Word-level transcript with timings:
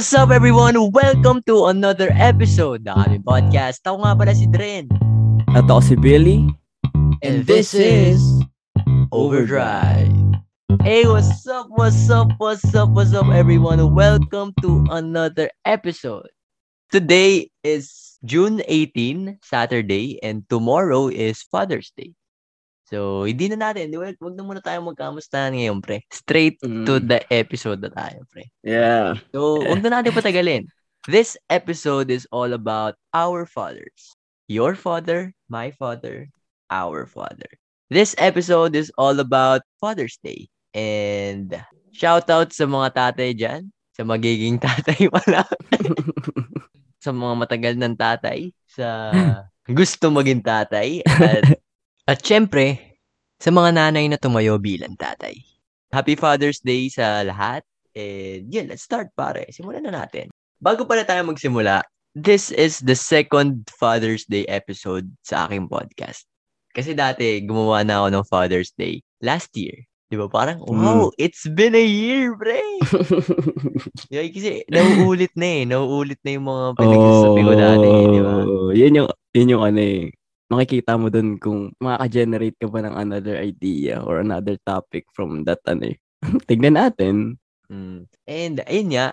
what's 0.00 0.14
up 0.14 0.30
everyone? 0.30 0.72
Welcome 0.92 1.44
to 1.44 1.68
another 1.68 2.08
episode 2.16 2.88
ng 2.88 2.96
aming 3.04 3.20
podcast. 3.20 3.84
Ako 3.84 4.00
nga 4.00 4.16
pala 4.16 4.32
si 4.32 4.48
Dren. 4.48 4.88
At 5.52 5.68
ako 5.68 5.92
si 5.92 5.92
Billy. 6.00 6.48
And 7.20 7.44
this 7.44 7.76
is 7.76 8.16
Overdrive. 9.12 10.08
Hey, 10.80 11.04
what's 11.04 11.44
up? 11.44 11.68
What's 11.76 12.08
up? 12.08 12.32
What's 12.40 12.72
up? 12.72 12.88
What's 12.96 13.12
up 13.12 13.28
everyone? 13.28 13.92
Welcome 13.92 14.56
to 14.64 14.88
another 14.88 15.52
episode. 15.68 16.32
Today 16.88 17.52
is 17.60 18.16
June 18.24 18.64
18, 18.72 19.36
Saturday, 19.44 20.16
and 20.24 20.48
tomorrow 20.48 21.12
is 21.12 21.44
Father's 21.44 21.92
Day. 21.92 22.16
So, 22.90 23.22
hindi 23.22 23.46
na 23.46 23.70
natin, 23.70 23.94
wag, 23.94 24.18
wag 24.18 24.34
na 24.34 24.42
muna 24.42 24.58
tayo 24.58 24.82
magkamustahan 24.82 25.54
ngayon, 25.54 25.78
pre. 25.78 26.02
Straight 26.10 26.58
to 26.58 26.98
Mm. 26.98 27.06
the 27.06 27.22
episode 27.30 27.78
na 27.78 27.90
tayo, 27.94 28.26
pre. 28.26 28.50
Yeah. 28.66 29.14
So, 29.30 29.62
huwag 29.62 29.78
na 29.80 30.02
natin 30.02 30.10
patagalin. 30.10 30.66
This 31.06 31.38
episode 31.46 32.10
is 32.10 32.26
all 32.34 32.50
about 32.50 32.98
our 33.14 33.46
fathers. 33.46 34.18
Your 34.50 34.74
father, 34.74 35.30
my 35.46 35.70
father, 35.70 36.28
our 36.66 37.06
father. 37.06 37.46
This 37.88 38.18
episode 38.18 38.74
is 38.74 38.90
all 38.98 39.18
about 39.22 39.62
Father's 39.78 40.18
Day. 40.18 40.50
And 40.74 41.54
shout 41.94 42.26
out 42.26 42.50
sa 42.50 42.66
mga 42.66 42.94
tatay 42.94 43.38
dyan, 43.38 43.70
sa 43.94 44.02
magiging 44.02 44.58
tatay 44.66 45.06
pala, 45.10 45.46
sa 47.04 47.10
mga 47.14 47.34
matagal 47.38 47.74
ng 47.78 47.94
tatay, 47.94 48.50
sa 48.66 48.86
gusto 49.70 50.10
maging 50.10 50.42
tatay, 50.42 51.02
at, 51.06 51.46
at 52.10 52.26
syempre, 52.26 52.98
sa 53.38 53.54
mga 53.54 53.78
nanay 53.78 54.10
na 54.10 54.18
tumayo 54.18 54.58
bilang 54.58 54.98
tatay. 54.98 55.38
Happy 55.94 56.18
Father's 56.18 56.58
Day 56.58 56.90
sa 56.90 57.22
lahat. 57.22 57.62
And 57.94 58.50
yun, 58.50 58.66
let's 58.66 58.82
start 58.82 59.14
pare. 59.14 59.46
Simulan 59.54 59.86
na 59.86 59.94
natin. 59.94 60.26
Bago 60.58 60.82
pala 60.90 61.06
tayo 61.06 61.22
magsimula, 61.22 61.86
this 62.18 62.50
is 62.50 62.82
the 62.82 62.98
second 62.98 63.62
Father's 63.78 64.26
Day 64.26 64.42
episode 64.50 65.06
sa 65.22 65.46
aking 65.46 65.70
podcast. 65.70 66.26
Kasi 66.74 66.98
dati, 66.98 67.46
gumawa 67.46 67.86
na 67.86 68.02
ako 68.02 68.06
ng 68.10 68.26
Father's 68.26 68.74
Day 68.74 69.06
last 69.22 69.54
year. 69.54 69.86
Di 70.10 70.18
ba? 70.18 70.26
Parang, 70.26 70.58
wow, 70.66 71.14
it's 71.14 71.46
been 71.46 71.78
a 71.78 71.86
year, 71.86 72.34
pre! 72.34 72.58
Yeah, 74.10 74.26
kasi 74.26 74.66
nauulit 74.66 75.30
na 75.38 75.46
eh. 75.46 75.62
Nauulit 75.62 76.18
na 76.26 76.30
yung 76.34 76.46
mga 76.50 76.74
pinagsasabi 76.74 77.40
ko 77.46 77.52
dati, 77.54 77.86
eh, 77.86 78.06
di 78.10 78.20
ba? 78.20 78.34
Oh, 78.42 78.74
Yun 78.74 78.98
yung, 78.98 79.08
yun 79.30 79.52
yung 79.54 79.62
ano 79.62 79.78
eh. 79.78 80.10
Makikita 80.50 80.98
mo 80.98 81.06
dun 81.08 81.38
kung 81.38 81.70
makaka-generate 81.78 82.58
ka 82.58 82.66
ba 82.66 82.82
ng 82.82 82.94
another 82.98 83.38
idea 83.38 84.02
or 84.02 84.18
another 84.18 84.58
topic 84.66 85.06
from 85.14 85.46
that 85.46 85.62
ano 85.70 85.94
eh. 85.94 85.96
Tignan 86.50 86.74
natin. 86.74 87.38
Mm. 87.70 88.10
And 88.26 88.56
ayun 88.66 88.88
nga, 88.90 89.06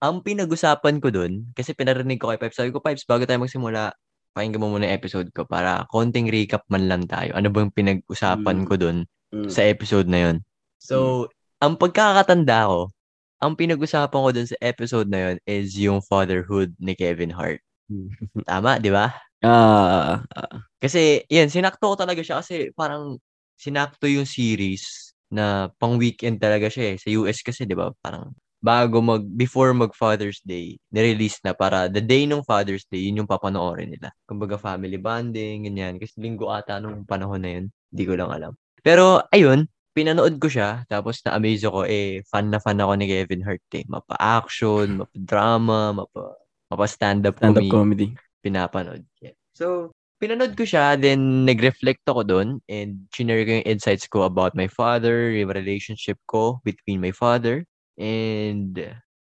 ang 0.00 0.24
pinag-usapan 0.24 1.02
ko 1.04 1.12
dun, 1.12 1.52
kasi 1.52 1.76
pinarinig 1.76 2.16
ko 2.16 2.32
kay 2.32 2.40
Pipes, 2.40 2.56
sabi 2.56 2.72
ko, 2.72 2.80
Pipes, 2.80 3.04
bago 3.04 3.28
tayo 3.28 3.42
magsimula, 3.44 3.92
pakinggan 4.32 4.62
mo 4.62 4.72
muna 4.72 4.88
yung 4.88 4.96
episode 4.96 5.28
ko 5.34 5.44
para 5.44 5.84
konting 5.92 6.30
recap 6.32 6.64
man 6.72 6.88
lang 6.88 7.04
tayo. 7.04 7.34
Ano 7.36 7.50
bang 7.52 7.68
pinag-usapan 7.74 8.64
Mm. 8.64 8.66
ko 8.66 8.74
dun 8.80 8.98
Mm. 9.34 9.50
sa 9.52 9.60
episode 9.66 10.08
na 10.08 10.18
yun? 10.24 10.36
So, 10.80 11.28
ang 11.60 11.76
pagkakatanda 11.76 12.64
ko, 12.70 12.88
ang 13.42 13.52
pinag-usapan 13.58 14.20
ko 14.24 14.30
dun 14.32 14.48
sa 14.48 14.56
episode 14.64 15.10
na 15.10 15.20
yun 15.20 15.36
is 15.44 15.76
yung 15.76 16.00
fatherhood 16.00 16.72
ni 16.80 16.94
Kevin 16.96 17.34
Hart. 17.34 17.60
Tama, 18.48 18.78
di 18.80 18.88
ba? 18.88 19.12
Ah, 19.44 20.22
ah. 20.34 20.67
Kasi, 20.78 21.26
yan, 21.26 21.50
sinakto 21.50 21.90
ko 21.90 21.94
talaga 21.98 22.22
siya 22.22 22.38
kasi 22.38 22.70
parang 22.74 23.18
sinakto 23.58 24.06
yung 24.06 24.26
series 24.26 25.10
na 25.28 25.68
pang 25.76 25.98
weekend 25.98 26.38
talaga 26.38 26.70
siya 26.70 26.94
eh. 26.94 26.96
Sa 27.02 27.10
US 27.18 27.42
kasi, 27.42 27.66
di 27.66 27.74
ba? 27.74 27.90
Parang 27.98 28.30
bago 28.62 28.98
mag, 29.02 29.22
before 29.22 29.70
mag 29.74 29.90
Father's 29.94 30.38
Day, 30.42 30.78
nirelease 30.90 31.38
na 31.46 31.54
para 31.54 31.86
the 31.90 32.02
day 32.02 32.26
ng 32.26 32.42
Father's 32.46 32.86
Day, 32.90 33.06
yun 33.10 33.22
yung 33.22 33.30
papanoorin 33.30 33.90
nila. 33.90 34.10
Kumbaga 34.26 34.58
family 34.58 34.98
bonding, 34.98 35.66
ganyan. 35.66 35.98
Kasi 35.98 36.18
linggo 36.22 36.50
ata 36.50 36.78
nung 36.78 37.02
panahon 37.06 37.42
na 37.42 37.50
yun. 37.58 37.66
Hindi 37.90 38.02
ko 38.06 38.14
lang 38.18 38.30
alam. 38.30 38.52
Pero, 38.82 39.22
ayun, 39.34 39.66
pinanood 39.94 40.38
ko 40.38 40.46
siya, 40.46 40.86
tapos 40.86 41.18
na-amaze 41.26 41.66
ako, 41.66 41.86
eh, 41.90 42.22
fan 42.30 42.54
na 42.54 42.62
fan 42.62 42.78
ako 42.78 42.92
ni 42.94 43.06
Kevin 43.10 43.42
Hart 43.42 43.66
eh. 43.74 43.82
Mapa-action, 43.90 45.02
mapa-drama, 45.02 46.06
mapa, 46.06 46.38
mapa-stand-up 46.70 47.34
Stand-up 47.38 47.66
comedy 47.66 47.70
comedy. 47.70 48.08
pinapanood. 48.42 49.02
Yeah. 49.18 49.34
So, 49.58 49.90
pinanood 50.18 50.58
ko 50.58 50.66
siya, 50.66 50.98
then 50.98 51.46
nag-reflect 51.46 52.02
ako 52.06 52.26
doon 52.26 52.48
and 52.66 53.06
shinare 53.14 53.46
ko 53.46 53.50
yung 53.62 53.68
insights 53.70 54.06
ko 54.10 54.26
about 54.26 54.58
my 54.58 54.66
father, 54.66 55.30
yung 55.30 55.50
relationship 55.54 56.18
ko 56.26 56.58
between 56.66 56.98
my 57.00 57.14
father, 57.14 57.62
and 57.96 58.78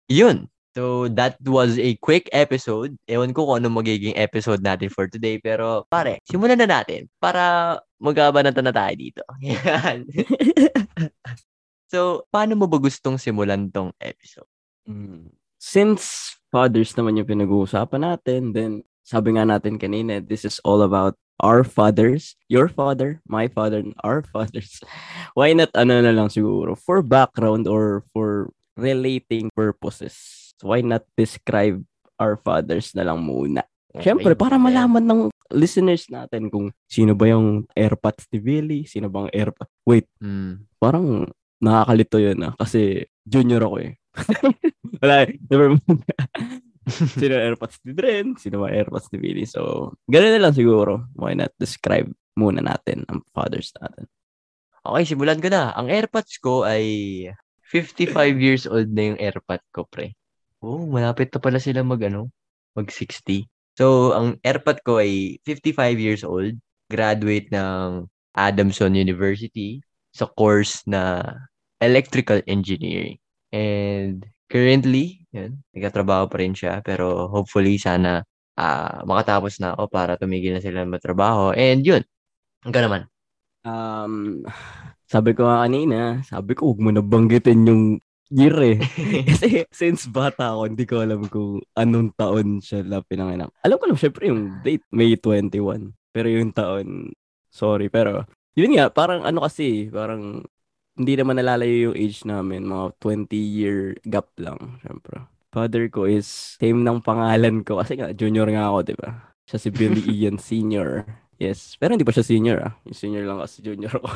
yun. 0.08 0.48
So, 0.76 1.08
that 1.16 1.40
was 1.48 1.80
a 1.80 1.96
quick 2.04 2.28
episode. 2.36 3.00
Ewan 3.08 3.32
ko 3.32 3.48
kung 3.48 3.64
ano 3.64 3.72
magiging 3.72 4.20
episode 4.20 4.60
natin 4.60 4.92
for 4.92 5.08
today, 5.08 5.40
pero 5.40 5.88
pare, 5.88 6.20
simulan 6.28 6.60
na 6.60 6.68
natin 6.68 7.08
para 7.16 7.80
magabanata 7.96 8.60
na 8.60 8.76
tayo 8.76 8.92
dito. 9.00 9.24
Yan. 9.40 10.04
so, 11.92 12.28
paano 12.28 12.60
mo 12.60 12.68
ba 12.68 12.76
gustong 12.76 13.16
simulan 13.16 13.72
tong 13.72 13.96
episode? 14.04 14.52
Mm. 14.84 15.32
Since 15.56 16.36
fathers 16.52 16.92
naman 17.00 17.24
yung 17.24 17.30
pinag-uusapan 17.32 18.04
natin, 18.04 18.52
then 18.52 18.84
sabi 19.06 19.38
nga 19.38 19.46
natin 19.46 19.78
kanina, 19.78 20.18
this 20.20 20.44
is 20.44 20.58
all 20.66 20.82
about 20.82 21.14
our 21.40 21.62
fathers, 21.64 22.34
your 22.50 22.66
father, 22.68 23.22
my 23.30 23.46
father, 23.46 23.80
and 23.86 23.94
our 24.02 24.26
fathers. 24.34 24.82
Why 25.38 25.54
not 25.54 25.70
ano 25.78 26.02
na 26.02 26.12
lang 26.12 26.34
siguro, 26.34 26.74
for 26.74 27.06
background 27.06 27.70
or 27.70 28.04
for 28.12 28.50
relating 28.76 29.48
purposes. 29.56 30.16
Why 30.60 30.84
not 30.84 31.04
describe 31.16 31.84
our 32.20 32.36
fathers 32.36 32.92
na 32.96 33.08
lang 33.08 33.24
muna? 33.24 33.64
Siyempre, 33.96 34.36
para 34.36 34.60
malaman 34.60 35.04
ng 35.08 35.22
listeners 35.56 36.12
natin 36.12 36.52
kung 36.52 36.76
sino 36.84 37.16
ba 37.16 37.32
yung 37.32 37.64
airpods 37.72 38.28
ni 38.36 38.44
Billy, 38.44 38.80
sino 38.84 39.08
bang 39.08 39.32
airpods. 39.32 39.72
Wait, 39.88 40.08
Mm. 40.20 40.68
parang 40.76 41.32
nakakalito 41.64 42.20
yun 42.20 42.44
ah. 42.44 42.54
Kasi 42.60 43.08
junior 43.24 43.64
ako 43.64 43.76
eh. 43.80 43.92
Wala. 45.00 45.28
Never 45.48 45.80
mind. 45.80 46.04
sino 47.20 47.36
airpods 47.36 47.82
ni 47.82 47.92
Dren, 47.98 48.38
sino 48.38 48.62
ba 48.62 48.70
airpods 48.70 49.10
ni 49.14 49.18
Billy. 49.18 49.46
So, 49.50 49.94
ganun 50.06 50.38
na 50.38 50.44
lang 50.50 50.56
siguro. 50.56 51.10
Why 51.18 51.34
not 51.34 51.54
describe 51.58 52.10
muna 52.36 52.60
natin 52.60 53.08
ang 53.08 53.24
fathers 53.32 53.72
natin. 53.80 54.06
Okay, 54.86 55.04
simulan 55.08 55.42
ko 55.42 55.50
na. 55.50 55.74
Ang 55.74 55.90
AirPods 55.90 56.38
ko 56.38 56.62
ay 56.62 56.86
55 57.74 58.38
years 58.38 58.70
old 58.70 58.94
na 58.94 59.10
yung 59.10 59.18
AirPod 59.18 59.64
ko, 59.74 59.88
pre. 59.90 60.14
Oh, 60.62 60.86
malapit 60.86 61.34
na 61.34 61.42
pala 61.42 61.58
sila 61.58 61.82
mag, 61.82 61.98
ano, 62.06 62.30
mag 62.78 62.86
60. 62.92 63.50
So, 63.76 64.14
ang 64.14 64.38
AirPod 64.46 64.86
ko 64.86 65.02
ay 65.02 65.42
55 65.42 65.98
years 65.98 66.22
old. 66.22 66.54
Graduate 66.86 67.50
ng 67.50 68.06
Adamson 68.38 68.94
University 68.94 69.82
sa 70.14 70.30
course 70.38 70.86
na 70.86 71.34
Electrical 71.82 72.46
Engineering. 72.46 73.18
And 73.50 74.22
currently, 74.48 75.26
yun, 75.34 75.62
nagkatrabaho 75.76 76.30
pa 76.30 76.38
rin 76.42 76.54
siya. 76.56 76.82
Pero 76.86 77.28
hopefully, 77.30 77.78
sana 77.78 78.24
ah, 78.58 79.04
makatapos 79.04 79.60
na 79.60 79.76
ako 79.76 79.92
para 79.92 80.16
tumigil 80.20 80.56
na 80.56 80.64
sila 80.64 80.88
matrabaho. 80.88 81.52
And 81.54 81.84
yun, 81.84 82.04
hanggang 82.64 82.88
naman. 82.90 83.02
Um, 83.66 84.46
sabi 85.06 85.34
ko 85.38 85.46
nga 85.46 85.66
kanina, 85.66 86.22
sabi 86.26 86.54
ko 86.58 86.74
huwag 86.74 86.82
mo 86.82 86.90
na 86.94 87.04
banggitin 87.04 87.68
yung 87.68 87.84
year 88.34 88.58
eh. 88.62 88.78
Kasi 89.30 89.70
since 89.70 90.10
bata 90.10 90.54
ako, 90.56 90.62
hindi 90.70 90.86
ko 90.88 90.96
alam 91.06 91.22
kung 91.30 91.62
anong 91.78 92.10
taon 92.18 92.48
siya 92.62 92.82
na 92.82 93.02
pinanganak. 93.06 93.54
Alam 93.62 93.78
ko 93.78 93.86
lang, 93.90 94.00
syempre 94.02 94.24
yung 94.30 94.62
date, 94.66 94.86
May 94.90 95.14
21. 95.18 95.94
Pero 96.10 96.28
yung 96.32 96.52
taon, 96.56 97.12
sorry. 97.52 97.92
Pero, 97.92 98.26
yun 98.58 98.74
nga, 98.78 98.90
parang 98.90 99.28
ano 99.28 99.46
kasi, 99.46 99.92
parang 99.92 100.42
hindi 100.96 101.14
naman 101.20 101.40
nalalayo 101.40 101.92
yung 101.92 101.98
age 102.00 102.24
namin. 102.24 102.68
Mga 102.68 102.86
20-year 103.04 103.80
gap 104.08 104.32
lang, 104.40 104.80
syempre. 104.84 105.28
Father 105.52 105.88
ko 105.88 106.08
is 106.08 106.28
same 106.60 106.84
ng 106.84 107.04
pangalan 107.04 107.64
ko. 107.64 107.80
Kasi 107.80 108.00
nga, 108.00 108.12
junior 108.12 108.48
nga 108.52 108.72
ako, 108.72 108.78
di 108.84 108.96
ba? 108.96 109.10
Siya 109.48 109.60
si 109.60 109.70
Billy 109.72 110.04
Ian 110.16 110.40
Sr. 110.40 111.04
Yes. 111.36 111.76
Pero 111.76 111.96
hindi 111.96 112.08
pa 112.08 112.16
siya 112.16 112.24
senior 112.24 112.60
ah. 112.64 112.74
Yung 112.88 112.96
senior 112.96 113.28
lang 113.28 113.44
kasi 113.44 113.60
junior 113.60 113.92
ko. 113.92 114.08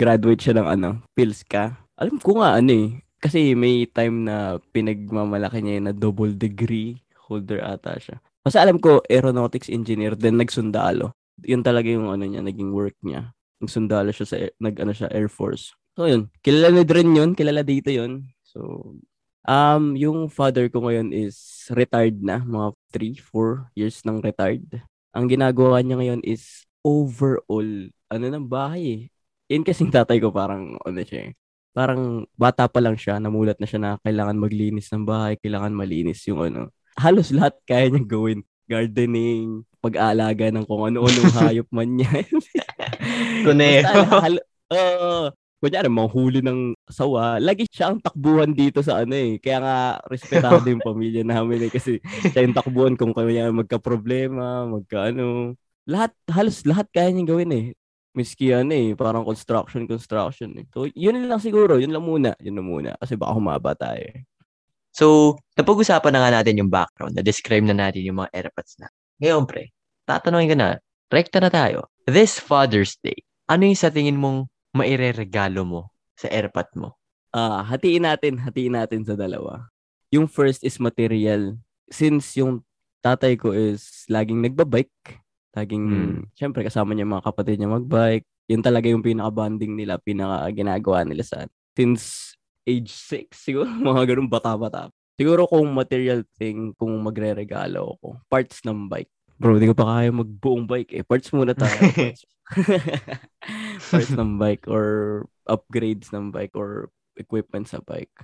Graduate 0.00 0.42
siya 0.42 0.54
ng 0.62 0.68
ano, 0.78 0.88
PhilSca. 1.18 1.74
Alam 1.98 2.22
ko 2.22 2.38
nga 2.38 2.54
ano 2.54 2.70
eh. 2.70 3.02
Kasi 3.18 3.58
may 3.58 3.90
time 3.90 4.30
na 4.30 4.62
pinagmamalaki 4.70 5.58
niya 5.58 5.90
na 5.90 5.94
double 5.94 6.38
degree 6.38 7.02
holder 7.26 7.58
ata 7.58 7.98
siya. 7.98 8.22
Kasi 8.46 8.62
alam 8.62 8.78
ko 8.78 9.02
aeronautics 9.10 9.66
engineer 9.66 10.14
then 10.14 10.38
nagsundalo. 10.38 11.10
Yun 11.42 11.66
talaga 11.66 11.90
yung 11.90 12.06
ano 12.06 12.22
niya, 12.22 12.46
naging 12.46 12.70
work 12.70 12.94
niya. 13.02 13.34
Nagsundalo 13.58 14.10
siya 14.14 14.26
sa 14.26 14.36
air- 14.38 14.56
nag 14.58 14.74
ano 14.78 14.92
siya 14.94 15.10
Air 15.10 15.26
Force. 15.26 15.74
So 15.98 16.06
yun, 16.06 16.30
kilala 16.40 16.70
ni 16.70 16.82
Dren 16.86 17.10
yun, 17.10 17.34
kilala 17.34 17.66
dito 17.66 17.90
yun. 17.90 18.26
So 18.46 18.94
um 19.48 19.98
yung 19.98 20.30
father 20.30 20.70
ko 20.70 20.84
ngayon 20.86 21.10
is 21.10 21.66
retired 21.74 22.20
na, 22.22 22.38
mga 22.42 22.74
3 22.94 23.18
4 23.18 23.72
years 23.74 24.02
nang 24.06 24.22
retired. 24.22 24.66
Ang 25.10 25.26
ginagawa 25.26 25.82
niya 25.82 25.98
ngayon 25.98 26.22
is 26.22 26.62
overall 26.86 27.66
ano 28.08 28.24
ng 28.30 28.46
bahay 28.46 28.84
eh. 28.86 29.02
Yun 29.50 29.64
kasing 29.66 29.90
tatay 29.90 30.20
ko 30.22 30.30
parang 30.30 30.76
ano 30.84 31.00
siya 31.02 31.32
eh. 31.32 31.34
parang 31.72 32.26
bata 32.34 32.66
pa 32.66 32.82
lang 32.82 32.98
siya, 32.98 33.22
namulat 33.22 33.54
na 33.62 33.66
siya 33.68 33.78
na 33.78 33.90
kailangan 34.02 34.34
maglinis 34.34 34.90
ng 34.90 35.06
bahay, 35.06 35.38
kailangan 35.38 35.70
malinis 35.70 36.26
yung 36.26 36.42
ano. 36.42 36.74
Halos 36.98 37.30
lahat 37.30 37.54
kaya 37.62 37.86
niya 37.86 38.02
gawin. 38.02 38.42
Gardening, 38.68 39.62
pag-aalaga 39.78 40.50
ng 40.50 40.66
kung 40.66 40.90
ano-anong 40.90 41.32
hayop 41.38 41.68
man 41.70 41.88
niya. 41.94 42.26
Kuneho. 43.46 43.82
Basta, 43.84 44.20
hal- 44.22 44.46
Oo. 44.68 45.32
kunyari, 45.58 45.88
manghuli 45.90 46.38
ng 46.38 46.76
sawa. 46.86 47.42
Lagi 47.42 47.66
siya 47.66 47.90
ang 47.90 47.98
takbuhan 47.98 48.54
dito 48.54 48.78
sa 48.84 49.02
ano 49.02 49.14
eh. 49.16 49.42
Kaya 49.42 49.58
nga, 49.58 49.76
respetado 50.06 50.62
yung 50.70 50.84
pamilya 50.84 51.26
namin 51.26 51.66
eh. 51.66 51.70
Kasi 51.72 51.98
siya 52.30 52.46
yung 52.46 52.54
takbuhan 52.54 52.94
kung 52.94 53.10
kaya 53.10 53.50
magka-problema, 53.50 54.68
magka-ano. 54.70 55.58
Lahat, 55.88 56.12
halos 56.30 56.62
lahat 56.68 56.86
kaya 56.94 57.10
niya 57.10 57.26
gawin 57.34 57.52
eh. 57.54 57.66
Miski 58.14 58.50
ano 58.50 58.74
eh, 58.74 58.94
parang 58.98 59.22
construction, 59.22 59.86
construction 59.86 60.50
eh. 60.58 60.66
So, 60.74 60.86
yun 60.90 61.26
lang 61.26 61.38
siguro. 61.42 61.78
Yun 61.78 61.94
lang 61.94 62.04
muna. 62.06 62.30
Yun 62.42 62.54
lang 62.62 62.68
muna. 62.68 62.90
Kasi 62.98 63.14
baka 63.18 63.32
humaba 63.34 63.74
tayo 63.74 64.02
eh. 64.02 64.26
So, 64.94 65.38
napag-usapan 65.54 66.10
na 66.10 66.20
nga 66.26 66.30
natin 66.40 66.58
yung 66.58 66.72
background, 66.72 67.14
na-describe 67.14 67.62
na 67.62 67.76
natin 67.76 68.02
yung 68.02 68.18
mga 68.18 68.34
airpods 68.34 68.82
na. 68.82 68.90
Ngayon, 69.22 69.46
pre, 69.46 69.70
tatanungin 70.02 70.50
ko 70.50 70.56
na, 70.58 70.68
rekta 71.08 71.40
na 71.40 71.48
tayo. 71.52 71.88
This 72.08 72.40
Father's 72.40 72.96
Day, 73.00 73.24
ano 73.48 73.68
yung 73.68 73.76
sa 73.76 73.92
tingin 73.92 74.16
mong 74.16 74.48
maireregalo 74.72 75.64
mo 75.64 75.80
sa 76.16 76.28
airpod 76.28 76.68
mo? 76.76 76.88
Ah, 77.32 77.60
hatiin 77.64 78.08
natin, 78.08 78.40
hatiin 78.40 78.76
natin 78.76 79.04
sa 79.04 79.12
dalawa. 79.12 79.68
Yung 80.08 80.24
first 80.28 80.64
is 80.64 80.80
material. 80.80 81.56
Since 81.92 82.40
yung 82.40 82.64
tatay 83.04 83.36
ko 83.36 83.52
is 83.52 84.04
laging 84.08 84.40
nagbabike, 84.40 85.20
laging, 85.52 85.84
Hmm. 85.88 86.20
syempre 86.32 86.64
kasama 86.64 86.92
niya 86.96 87.04
yung 87.04 87.14
mga 87.20 87.26
kapatid 87.28 87.56
niya 87.60 87.72
magbike. 87.72 88.24
Yun 88.48 88.64
talaga 88.64 88.88
yung 88.88 89.04
pinaka-bonding 89.04 89.76
nila, 89.76 90.00
pinaka-ginagawa 90.00 91.04
nila 91.04 91.20
sa 91.24 91.44
Since 91.76 92.34
age 92.64 92.90
6, 92.90 93.28
siguro, 93.44 93.68
mga 93.68 94.16
ganun 94.16 94.28
bata-bata. 94.32 94.88
Siguro 95.20 95.44
kung 95.46 95.68
material 95.74 96.24
thing, 96.40 96.72
kung 96.78 96.94
magre-regalo 97.04 97.98
ako, 98.00 98.18
parts 98.30 98.64
ng 98.64 98.88
bike. 98.88 99.10
Bro, 99.38 99.58
hindi 99.58 99.70
ko 99.70 99.76
pa 99.78 99.86
kaya 99.86 100.10
magbuong 100.10 100.66
bike 100.66 100.92
eh. 100.98 101.02
Parts 101.06 101.30
muna 101.30 101.54
tayo. 101.54 101.78
Parts, 101.94 102.22
parts 103.90 104.12
ng 104.12 104.40
bike 104.40 104.66
or 104.66 104.86
upgrades 105.46 106.10
ng 106.10 106.34
bike 106.34 106.58
or 106.58 106.90
equipment 107.14 107.70
sa 107.70 107.78
bike. 107.78 108.14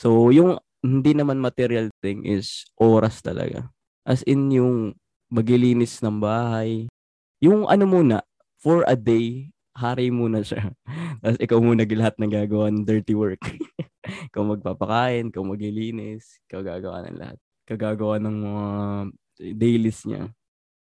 So, 0.00 0.32
yung 0.32 0.56
hindi 0.80 1.12
naman 1.12 1.44
material 1.44 1.92
thing 2.00 2.24
is 2.24 2.64
oras 2.80 3.20
talaga. 3.20 3.68
As 4.08 4.24
in 4.24 4.48
yung 4.48 4.96
maglilinis 5.30 6.02
ng 6.02 6.18
bahay. 6.18 6.90
Yung 7.40 7.64
ano 7.70 7.84
muna, 7.86 8.24
for 8.60 8.84
a 8.84 8.98
day, 8.98 9.54
hari 9.72 10.10
muna 10.10 10.42
siya. 10.42 10.74
Tapos 11.22 11.38
ikaw 11.40 11.58
muna 11.62 11.86
lahat 11.86 12.18
ng 12.18 12.32
gagawa 12.32 12.68
ng 12.68 12.84
dirty 12.84 13.14
work. 13.14 13.40
ikaw 14.28 14.42
magpapakain, 14.44 15.30
ikaw 15.30 15.44
maglilinis, 15.46 16.42
ikaw 16.50 16.60
gagawa 16.60 17.06
ng 17.06 17.16
lahat. 17.16 17.38
Ikaw 17.64 17.76
gagawa 17.78 18.16
ng 18.18 18.36
mga 18.42 18.66
dailies 19.40 20.04
niya. 20.04 20.28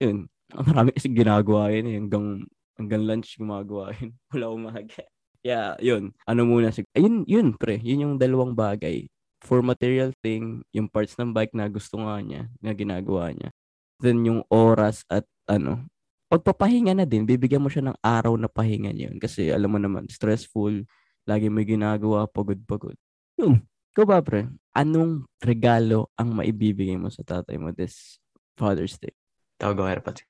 Yun. 0.02 0.26
Ang 0.54 0.66
marami 0.68 0.90
kasi 0.90 1.08
ginagawa 1.12 1.70
yun 1.70 1.86
eh. 1.86 1.96
Hanggang, 2.02 2.26
hanggang 2.74 3.02
lunch 3.06 3.38
gumagawa 3.38 3.94
yun. 3.96 4.10
Wala 4.34 4.46
umaga. 4.50 5.02
Yeah, 5.46 5.78
yun. 5.78 6.10
Ano 6.26 6.44
muna 6.50 6.74
sig 6.74 6.84
Ayun, 6.98 7.22
yun 7.30 7.54
pre. 7.54 7.78
Yun 7.78 8.04
yung 8.04 8.14
dalawang 8.18 8.58
bagay. 8.58 9.06
For 9.38 9.62
material 9.62 10.10
thing, 10.18 10.66
yung 10.74 10.90
parts 10.90 11.14
ng 11.14 11.30
bike 11.30 11.54
na 11.54 11.70
gusto 11.70 12.02
nga 12.02 12.18
niya, 12.18 12.50
na 12.58 12.74
ginagawa 12.74 13.30
niya. 13.30 13.54
Then 14.02 14.26
yung 14.26 14.42
oras 14.50 15.06
at 15.06 15.22
ano, 15.46 15.86
pagpapahinga 16.26 16.90
na 16.92 17.06
din, 17.06 17.22
bibigyan 17.22 17.62
mo 17.62 17.70
siya 17.70 17.86
ng 17.86 17.98
araw 18.02 18.34
na 18.34 18.50
pahinga 18.50 18.90
niya 18.90 19.14
yun. 19.14 19.22
Kasi 19.22 19.54
alam 19.54 19.70
mo 19.70 19.78
naman, 19.78 20.10
stressful, 20.10 20.82
lagi 21.22 21.46
may 21.46 21.62
ginagawa, 21.62 22.26
pagod-pagod. 22.26 22.98
Yun. 23.38 23.62
Ikaw 23.94 24.04
ba, 24.04 24.18
pre? 24.22 24.50
Anong 24.74 25.26
regalo 25.42 26.10
ang 26.18 26.34
maibibigay 26.34 26.98
mo 26.98 27.10
sa 27.10 27.22
tatay 27.22 27.58
mo 27.58 27.70
this 27.70 28.18
Father's 28.58 28.98
Day? 28.98 29.14
Tawag 29.56 29.78
ako 29.78 29.86
airpods. 29.88 30.20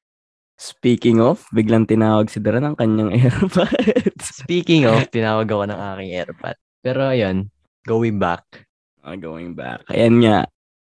Speaking 0.54 1.18
of, 1.18 1.46
biglang 1.50 1.86
tinawag 1.86 2.28
si 2.28 2.38
Dara 2.38 2.58
ng 2.58 2.74
kanyang 2.74 3.14
AirPods. 3.18 4.36
Speaking 4.36 4.84
of, 4.84 5.06
tinawag 5.08 5.46
ako 5.46 5.64
ng 5.64 5.80
aking 5.94 6.10
airpod. 6.14 6.56
Pero 6.78 7.08
ayun, 7.08 7.48
going 7.82 8.18
back, 8.18 8.68
Ah, 9.00 9.14
going 9.14 9.54
back. 9.54 9.86
Ayan 9.88 10.20
nga. 10.20 10.44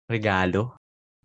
regalo. 0.06 0.76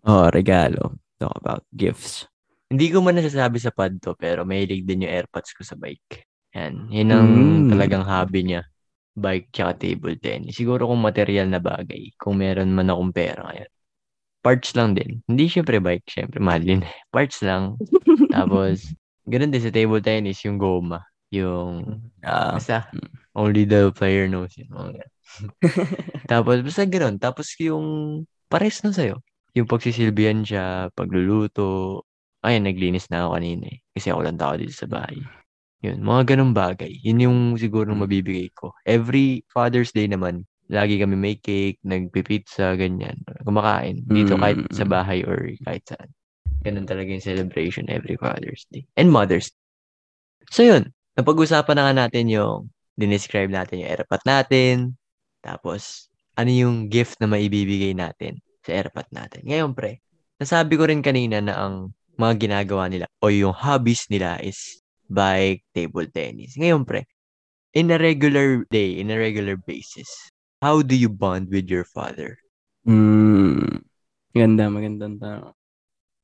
Oh, 0.02 0.26
regalo. 0.26 0.96
Talk 1.16 1.36
about 1.36 1.62
gifts. 1.70 2.24
Hindi 2.66 2.88
ko 2.88 2.98
man 2.98 3.14
nasasabi 3.14 3.60
sa 3.60 3.70
pod 3.70 4.00
to, 4.00 4.16
pero 4.16 4.42
mahilig 4.42 4.82
din 4.82 5.04
yung 5.04 5.12
airpods 5.12 5.52
ko 5.52 5.62
sa 5.62 5.76
bike. 5.76 6.24
Yan. 6.50 6.88
Yun 6.88 7.08
ang 7.12 7.28
Mm. 7.28 7.68
talagang 7.68 8.02
hobby 8.02 8.42
niya. 8.42 8.64
Bike 9.12 9.52
tsaka 9.52 9.76
table 9.76 10.16
tennis. 10.16 10.56
Siguro 10.56 10.88
kung 10.88 10.98
material 10.98 11.46
na 11.46 11.60
bagay. 11.60 12.16
Kung 12.16 12.40
meron 12.40 12.72
man 12.72 12.88
akong 12.88 13.12
pera 13.12 13.44
ngayon. 13.44 13.70
Parts 14.40 14.72
lang 14.72 14.96
din. 14.96 15.20
Hindi 15.28 15.52
syempre 15.52 15.76
bike. 15.78 16.08
Syempre 16.08 16.40
mahal 16.40 16.64
din. 16.64 16.80
Parts 17.14 17.44
lang. 17.44 17.76
Tapos, 18.34 18.88
ganun 19.28 19.52
din 19.52 19.60
sa 19.62 19.72
table 19.72 20.00
tennis, 20.00 20.40
yung 20.44 20.56
goma. 20.56 21.04
Yung, 21.30 22.00
Ah, 22.24 22.56
basta, 22.58 22.88
only 23.36 23.62
the 23.68 23.92
player 23.94 24.26
knows 24.26 24.56
ganun. 24.56 24.96
Tapos, 26.30 26.64
basta 26.64 26.82
ganun. 26.88 27.20
Tapos 27.20 27.52
yung, 27.60 27.86
pares 28.50 28.82
na 28.82 28.90
sa'yo. 28.90 29.20
Yung 29.54 29.68
pagsisilbihan 29.68 30.42
siya, 30.42 30.90
pagluluto. 30.94 32.02
Ay, 32.40 32.58
naglinis 32.58 33.06
na 33.12 33.26
ako 33.28 33.36
kanina 33.36 33.64
eh. 33.68 33.78
Kasi 33.92 34.08
ako 34.10 34.20
lang 34.24 34.38
tao 34.40 34.56
dito 34.56 34.72
sa 34.72 34.88
bahay. 34.88 35.20
Yun, 35.84 36.00
mga 36.00 36.34
ganung 36.34 36.52
bagay. 36.52 36.92
Yun 37.04 37.24
yung 37.24 37.38
siguro 37.56 37.92
Mm. 37.92 38.04
mabibigay 38.04 38.48
ko. 38.52 38.72
Every 38.84 39.44
Father's 39.52 39.92
Day 39.92 40.08
naman, 40.08 40.44
lagi 40.70 41.02
kami 41.02 41.18
may 41.18 41.36
cake, 41.36 41.82
nagpipizza, 41.82 42.78
ganyan. 42.78 43.18
Kumakain. 43.42 44.06
Dito 44.06 44.38
kahit 44.38 44.64
Mm. 44.64 44.72
sa 44.72 44.86
bahay 44.86 45.26
or 45.26 45.50
kahit 45.66 45.82
saan. 45.90 46.08
Ganun 46.62 46.86
talaga 46.86 47.10
yung 47.10 47.24
celebration 47.24 47.90
every 47.90 48.14
Father's 48.14 48.64
Day. 48.70 48.86
And 48.94 49.10
Mother's 49.10 49.50
Day. 49.50 49.58
So 50.54 50.62
yun, 50.62 50.94
napag-usapan 51.18 51.74
na 51.74 51.82
nga 51.90 51.94
natin 52.06 52.30
yung, 52.30 52.70
dinescribe 53.00 53.48
natin 53.48 53.80
yung 53.82 53.90
airpot 53.90 54.20
natin. 54.28 54.94
Tapos, 55.40 56.12
ano 56.36 56.52
yung 56.52 56.92
gift 56.92 57.16
na 57.18 57.26
maibibigay 57.26 57.96
natin 57.96 58.38
sa 58.60 58.76
airpot 58.76 59.08
natin. 59.08 59.40
Ngayon, 59.48 59.72
pre, 59.72 60.04
nasabi 60.36 60.76
ko 60.76 60.84
rin 60.84 61.00
kanina 61.00 61.40
na 61.40 61.56
ang 61.56 61.96
mga 62.20 62.44
ginagawa 62.46 62.92
nila 62.92 63.08
o 63.24 63.32
yung 63.32 63.56
hobbies 63.56 64.04
nila 64.12 64.36
is 64.44 64.84
bike, 65.08 65.64
table 65.72 66.06
tennis. 66.12 66.60
Ngayon, 66.60 66.84
pre, 66.84 67.08
in 67.72 67.88
a 67.88 67.96
regular 67.96 68.68
day, 68.68 69.00
in 69.00 69.08
a 69.08 69.16
regular 69.16 69.56
basis, 69.56 70.08
how 70.60 70.84
do 70.84 70.94
you 70.94 71.08
bond 71.08 71.48
with 71.48 71.66
your 71.68 71.84
father? 71.84 72.38
mm, 72.84 73.80
ganda, 74.32 74.68
magandang 74.68 75.16
tanong. 75.20 75.56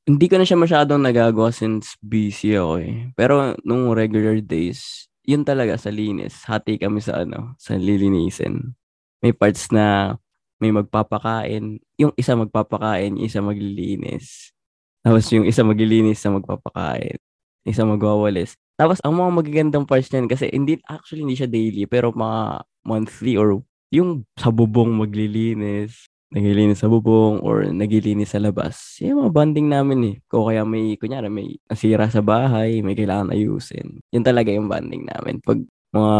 Hindi 0.06 0.26
ko 0.30 0.38
na 0.38 0.46
siya 0.46 0.54
masyadong 0.54 1.02
nagagawa 1.02 1.50
since 1.50 1.98
busy 1.98 2.54
ako 2.54 2.78
eh. 2.78 3.10
Pero 3.18 3.58
nung 3.66 3.90
regular 3.90 4.38
days, 4.38 5.10
yun 5.26 5.42
talaga 5.42 5.74
sa 5.74 5.90
linis. 5.90 6.46
Hati 6.46 6.78
kami 6.78 7.02
sa 7.02 7.26
ano, 7.26 7.58
sa 7.58 7.74
lilinisin. 7.74 8.70
May 9.18 9.34
parts 9.34 9.74
na 9.74 10.14
may 10.62 10.70
magpapakain. 10.70 11.82
Yung 11.98 12.14
isa 12.14 12.38
magpapakain, 12.38 13.18
yung 13.18 13.26
isa 13.26 13.42
maglilinis. 13.42 14.54
Tapos 15.02 15.26
yung 15.34 15.42
isa 15.42 15.66
maglilinis 15.66 16.22
sa 16.22 16.30
magpapakain. 16.30 17.18
Isa 17.66 17.82
magwawalis. 17.82 18.54
Tapos 18.78 19.02
ang 19.02 19.18
mga 19.18 19.30
magagandang 19.42 19.90
parts 19.90 20.06
niyan 20.14 20.30
kasi 20.30 20.46
hindi 20.54 20.78
actually 20.86 21.26
hindi 21.26 21.34
siya 21.34 21.50
daily 21.50 21.82
pero 21.90 22.14
mga 22.14 22.62
monthly 22.86 23.34
or 23.34 23.58
yung 23.90 24.26
sa 24.34 24.50
bubong 24.50 24.94
maglilinis, 24.98 26.10
naglilinis 26.34 26.82
sa 26.82 26.90
bubong 26.90 27.38
or 27.42 27.66
naglilinis 27.70 28.34
sa 28.34 28.42
labas. 28.42 28.98
Yung 28.98 29.22
mga 29.22 29.32
bonding 29.32 29.68
namin 29.70 30.00
eh. 30.04 30.16
Kung 30.26 30.46
kaya 30.50 30.66
may, 30.66 30.98
kunyari, 30.98 31.30
may 31.30 31.54
nasira 31.70 32.10
sa 32.10 32.20
bahay, 32.20 32.82
may 32.82 32.98
kailangan 32.98 33.30
ayusin. 33.30 34.02
Yun 34.10 34.24
talaga 34.26 34.50
yung 34.50 34.66
bonding 34.66 35.06
namin. 35.06 35.38
Pag 35.40 35.62
mga 35.94 36.16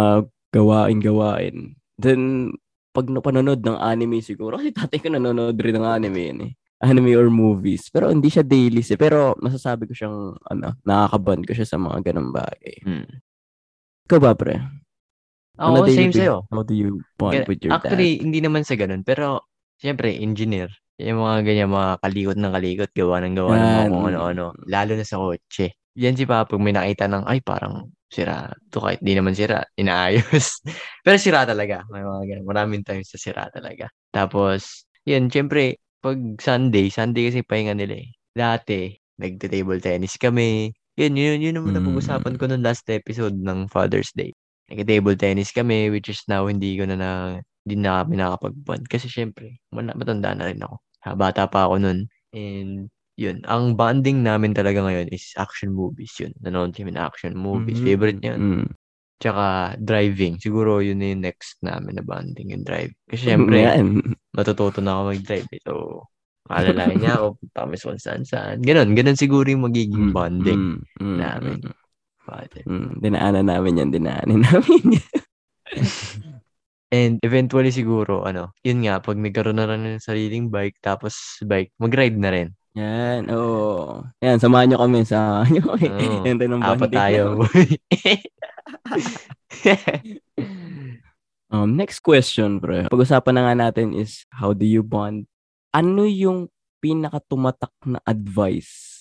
gawain-gawain. 0.55 1.75
Then, 1.99 2.53
pag 2.97 3.13
napanonood 3.13 3.61
ng 3.61 3.77
anime 3.77 4.25
siguro, 4.25 4.57
kasi 4.57 4.73
tatay 4.73 5.03
ko 5.03 5.13
nanonood 5.13 5.59
rin 5.61 5.77
ng 5.77 5.85
anime 5.85 6.21
yun 6.33 6.41
eh. 6.49 6.53
Anime 6.81 7.17
or 7.17 7.29
movies. 7.33 7.89
Pero 7.93 8.13
hindi 8.13 8.29
siya 8.29 8.45
daily 8.45 8.85
eh. 8.85 9.01
Pero 9.01 9.37
masasabi 9.41 9.89
ko 9.89 9.93
siyang, 9.93 10.37
ano, 10.49 10.77
nakakabond 10.85 11.45
ko 11.45 11.53
siya 11.57 11.69
sa 11.69 11.81
mga 11.81 12.13
ganong 12.13 12.33
bagay. 12.33 12.77
Hmm. 12.85 13.09
Ikaw 14.07 14.19
ba, 14.23 14.33
pre? 14.39 14.86
On 15.57 15.73
a 15.73 15.81
Ako, 15.81 15.87
daily 15.89 15.97
same 15.97 16.13
sa'yo. 16.13 16.37
How 16.53 16.63
do 16.63 16.75
you 16.77 17.01
bond 17.17 17.45
Gan- 17.45 17.49
with 17.49 17.61
your 17.65 17.73
Actually, 17.77 18.21
hindi 18.21 18.41
naman 18.45 18.63
sa 18.63 18.77
ganun. 18.77 19.01
Pero, 19.03 19.49
siyempre, 19.81 20.13
engineer. 20.17 20.69
Yung 21.01 21.21
mga 21.21 21.45
ganyan, 21.45 21.69
mga 21.73 22.01
kalikot 22.01 22.37
ng 22.41 22.53
kalikot, 22.53 22.91
gawa 22.93 23.17
ng 23.25 23.35
gawa 23.37 23.51
ng 23.53 23.69
mga 23.69 23.85
kung 23.93 24.05
ano-ano. 24.13 24.45
Lalo 24.69 24.93
na 24.97 25.05
sa 25.05 25.17
kotse. 25.21 25.77
Yan 25.97 26.17
si 26.17 26.29
Papa, 26.29 26.57
pag 26.57 26.61
may 26.61 26.77
nakita 26.77 27.09
ng, 27.09 27.25
ay, 27.25 27.41
parang 27.41 27.89
sira. 28.13 28.53
To 28.73 28.85
kahit 28.85 29.01
di 29.01 29.17
naman 29.17 29.33
sira, 29.33 29.65
inaayos. 29.77 30.61
Pero 31.05 31.17
sira 31.17 31.45
talaga. 31.49 31.85
May 31.89 32.05
mga 32.05 32.23
ganun. 32.37 32.47
Maraming 32.49 32.83
times 32.85 33.09
sa 33.13 33.19
sira 33.21 33.49
talaga. 33.49 33.89
Tapos, 34.13 34.85
yun, 35.09 35.29
siyempre, 35.33 35.81
pag 36.05 36.17
Sunday, 36.41 36.93
Sunday 36.93 37.33
kasi 37.33 37.41
pahinga 37.45 37.73
nila 37.73 37.97
eh. 38.01 38.09
Dati, 38.37 38.93
nagte-table 39.17 39.81
tennis 39.81 40.21
kami. 40.21 40.69
Yun, 40.97 41.17
yun, 41.17 41.41
yun 41.41 41.55
naman 41.61 41.73
Mm. 41.73 41.77
napag-usapan 41.81 42.37
ko 42.37 42.45
nung 42.49 42.65
last 42.65 42.85
episode 42.89 43.37
ng 43.37 43.69
Father's 43.69 44.13
Day. 44.13 44.33
Nag-table 44.67 45.15
tennis 45.15 45.55
kami, 45.55 45.91
which 45.95 46.11
is 46.11 46.23
now 46.27 46.47
hindi 46.51 46.75
ko 46.75 46.85
na 46.91 46.97
na, 46.99 47.11
hindi 47.63 47.75
na 47.79 48.03
kami 48.03 48.19
nakapag-bond. 48.19 48.85
Kasi 48.91 49.07
syempre, 49.07 49.63
matanda 49.71 50.35
na 50.35 50.51
rin 50.51 50.59
ako. 50.59 50.77
Ha, 51.07 51.15
Bata 51.15 51.47
pa 51.47 51.71
ako 51.71 51.79
nun. 51.83 52.11
And 52.35 52.91
yun, 53.15 53.47
ang 53.47 53.79
bonding 53.79 54.27
namin 54.27 54.53
talaga 54.53 54.83
ngayon 54.83 55.09
is 55.15 55.33
action 55.39 55.71
movies 55.73 56.13
yun. 56.19 56.35
Nanonood 56.43 56.75
kami 56.75 56.93
ng 56.93 57.01
action 57.01 57.33
movies. 57.39 57.79
Mhm. 57.79 57.87
Favorite 57.87 58.19
niya. 58.21 58.35
Mm. 58.37 58.69
Tsaka 59.17 59.45
driving. 59.81 60.37
Siguro 60.43 60.85
yun 60.85 61.01
na 61.01 61.15
yung 61.15 61.25
next 61.25 61.57
namin 61.65 61.97
na 61.97 62.05
bonding, 62.05 62.53
yung 62.53 62.67
drive. 62.67 62.93
Kasi 63.09 63.33
syempre, 63.33 63.65
Yan. 63.65 64.03
matututo 64.37 64.85
na 64.85 64.99
ako 64.99 65.03
mag-drive. 65.17 65.49
eh. 65.57 65.63
So, 65.65 66.05
maalalayan 66.51 67.01
niya 67.01 67.13
ako, 67.17 67.27
punta 67.41 67.59
kami 67.65 67.77
saan 67.81 68.23
saan. 68.29 68.61
Ganon, 68.61 68.93
ganon 68.93 69.17
siguro 69.17 69.47
yung 69.49 69.65
magiging 69.65 70.13
bonding. 70.13 70.77
Mm, 70.77 70.79
mm, 71.01 71.17
namin. 71.17 71.59
mm, 71.65 71.86
Father. 72.27 72.67
mm. 72.67 72.99
Dinaanan 72.99 73.47
namin 73.47 73.79
yan, 73.79 73.91
dinaanan 73.95 74.43
namin 74.43 74.83
yan. 74.99 75.23
And 76.91 77.19
eventually 77.23 77.75
siguro, 77.75 78.27
ano, 78.27 78.55
yun 78.63 78.87
nga, 78.87 79.03
pag 79.03 79.19
nagkaroon 79.19 79.59
na 79.59 79.67
rin 79.67 79.83
ng 79.87 80.03
sariling 80.03 80.51
bike, 80.51 80.79
tapos 80.83 81.39
bike, 81.43 81.75
mag-ride 81.79 82.19
na 82.19 82.31
rin. 82.31 82.49
Yan, 82.77 83.27
oo. 83.33 84.05
Yan, 84.23 84.39
samahan 84.39 84.71
nyo 84.75 84.79
kami, 84.85 85.03
samahan 85.03 85.51
nyo 85.51 85.63
kami. 85.75 85.87
Oo. 85.91 86.23
Yan 86.29 86.39
din 86.39 86.53
ang 86.53 86.63
Apat 86.63 86.91
bonding 86.91 86.99
tayo. 86.99 87.23
Um, 91.47 91.79
next 91.79 92.03
question, 92.03 92.59
bro. 92.59 92.91
Pag-usapan 92.91 93.39
na 93.39 93.43
nga 93.47 93.55
natin 93.55 93.95
is, 93.95 94.27
how 94.35 94.51
do 94.51 94.67
you 94.67 94.83
bond? 94.83 95.31
Ano 95.71 96.03
yung 96.03 96.51
pinakatumatak 96.83 97.71
na 97.87 98.03
advice 98.03 98.96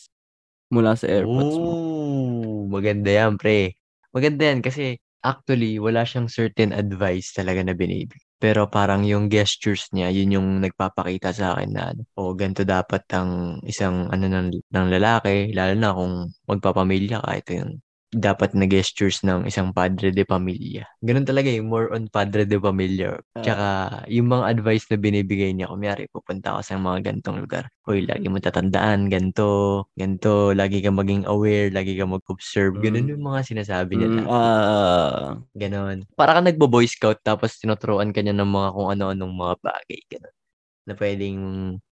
mula 0.73 0.95
sa 0.97 1.07
AirPods 1.09 1.57
mo? 1.61 1.77
Ooh, 1.77 2.67
maganda 2.69 3.09
yan, 3.11 3.37
pre. 3.41 3.75
Maganda 4.15 4.49
yan 4.51 4.61
kasi 4.65 4.97
actually, 5.25 5.77
wala 5.81 6.05
siyang 6.05 6.29
certain 6.29 6.71
advice 6.75 7.33
talaga 7.33 7.61
na 7.65 7.73
binibig. 7.73 8.21
Pero 8.37 8.67
parang 8.69 9.01
yung 9.07 9.31
gestures 9.31 9.89
niya, 9.95 10.11
yun 10.13 10.35
yung 10.37 10.49
nagpapakita 10.61 11.33
sa 11.33 11.55
akin 11.57 11.69
na, 11.73 11.85
o 12.19 12.35
ganito 12.37 12.61
dapat 12.67 13.01
ang 13.15 13.57
isang 13.65 14.11
ano 14.13 14.25
ng, 14.29 14.47
ng 14.69 14.87
lalaki, 14.93 15.49
lalo 15.55 15.73
na 15.79 15.89
kung 15.95 16.13
magpapamilya 16.45 17.23
ka, 17.25 17.31
ito 17.41 17.51
yung 17.57 17.71
dapat 18.13 18.53
na 18.55 18.63
gestures 18.69 19.25
ng 19.25 19.43
isang 19.49 19.73
padre 19.75 20.13
de 20.13 20.23
pamilya. 20.23 20.85
Ganun 21.03 21.27
talaga 21.27 21.49
yung 21.51 21.67
more 21.67 21.91
on 21.91 22.07
padre 22.07 22.45
de 22.47 22.55
pamilya. 22.55 23.19
Tsaka 23.43 23.67
yung 24.07 24.31
mga 24.31 24.55
advice 24.55 24.85
na 24.87 24.97
binibigay 24.97 25.51
niya, 25.51 25.67
kumyari, 25.67 26.07
pupunta 26.09 26.55
ka 26.55 26.61
sa 26.63 26.79
mga 26.79 27.11
gantong 27.11 27.43
lugar. 27.43 27.67
Hoy, 27.83 28.07
lagi 28.07 28.31
mo 28.31 28.39
tatandaan, 28.39 29.11
ganto, 29.11 29.85
ganto, 29.99 30.55
lagi 30.55 30.79
ka 30.79 30.89
maging 30.95 31.27
aware, 31.27 31.69
lagi 31.75 31.99
ka 31.99 32.07
mag-observe. 32.07 32.79
Ganun 32.79 33.05
Mm. 33.05 33.11
yung 33.17 33.23
mga 33.25 33.39
sinasabi 33.45 33.91
niya. 33.99 34.09
Mm, 34.09 34.25
ah, 34.31 35.35
Ganon. 35.55 35.97
Para 36.15 36.39
ka 36.39 36.41
nagbo-boy 36.41 36.87
scout 36.87 37.19
tapos 37.19 37.59
tinuturuan 37.59 38.15
ka 38.15 38.23
niya 38.23 38.35
ng 38.35 38.47
mga 38.47 38.69
kung 38.75 38.87
ano-anong 38.95 39.33
mga 39.35 39.55
bagay. 39.59 39.99
Ganon. 40.07 40.33
Na 40.87 40.93
pwedeng 40.95 41.39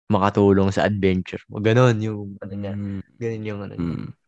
makatulong 0.10 0.70
sa 0.74 0.84
adventure 0.90 1.40
mo. 1.48 1.62
Ganon 1.62 1.96
yung 2.02 2.36
ano 2.42 2.54
niya. 2.58 2.74
mm, 2.76 3.02
Ganon 3.22 3.44
yung 3.48 3.60
ano 3.64 3.76
niya. 3.80 3.98
mm. 4.04 4.19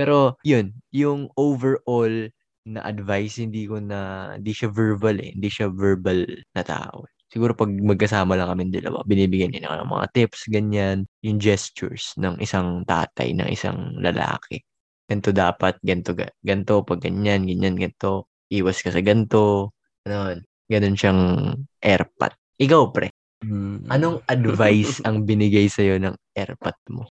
Pero 0.00 0.40
yun, 0.48 0.72
yung 0.96 1.28
overall 1.36 2.32
na 2.64 2.80
advice, 2.88 3.36
hindi 3.36 3.68
ko 3.68 3.76
na, 3.84 4.32
hindi 4.40 4.56
siya 4.56 4.72
verbal 4.72 5.20
eh. 5.20 5.36
Hindi 5.36 5.52
siya 5.52 5.68
verbal 5.68 6.24
na 6.56 6.64
tao. 6.64 7.04
Siguro 7.28 7.52
pag 7.52 7.68
magkasama 7.68 8.32
lang 8.32 8.48
kami 8.48 8.72
dalawa, 8.72 9.04
binibigyan 9.04 9.52
niya 9.52 9.76
ng 9.76 9.92
mga 9.92 10.06
tips, 10.16 10.48
ganyan. 10.48 11.04
Yung 11.20 11.36
gestures 11.36 12.16
ng 12.16 12.40
isang 12.40 12.80
tatay, 12.88 13.36
ng 13.36 13.52
isang 13.52 14.00
lalaki. 14.00 14.64
Ganto 15.04 15.36
dapat, 15.36 15.76
ganto, 15.84 16.16
ga- 16.16 16.32
ganto, 16.40 16.80
pag 16.80 17.04
ganyan, 17.04 17.44
ganyan, 17.44 17.76
ganto. 17.76 18.32
Iwas 18.48 18.80
ka 18.80 18.88
sa 18.88 19.04
ganto. 19.04 19.76
Ganon. 20.08 20.40
Ganon 20.64 20.96
siyang 20.96 21.20
airpat. 21.84 22.32
Ikaw, 22.56 22.82
pre, 22.88 23.12
Mm. 23.40 23.88
anong 23.88 24.20
advice 24.28 25.00
ang 25.04 25.24
binigay 25.24 25.64
sa'yo 25.64 25.96
ng 25.96 26.12
airpat 26.36 26.76
mo? 26.92 27.08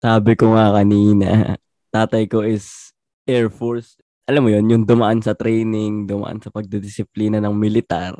Sabi 0.00 0.32
ko 0.32 0.56
nga 0.56 0.72
kanina, 0.72 1.60
tatay 1.92 2.24
ko 2.24 2.40
is 2.40 2.96
Air 3.28 3.52
Force. 3.52 4.00
Alam 4.24 4.48
mo 4.48 4.50
yun, 4.56 4.64
yung 4.72 4.84
dumaan 4.88 5.20
sa 5.20 5.36
training, 5.36 6.08
dumaan 6.08 6.40
sa 6.40 6.48
pagdidisiplina 6.48 7.36
ng 7.36 7.52
militar. 7.52 8.16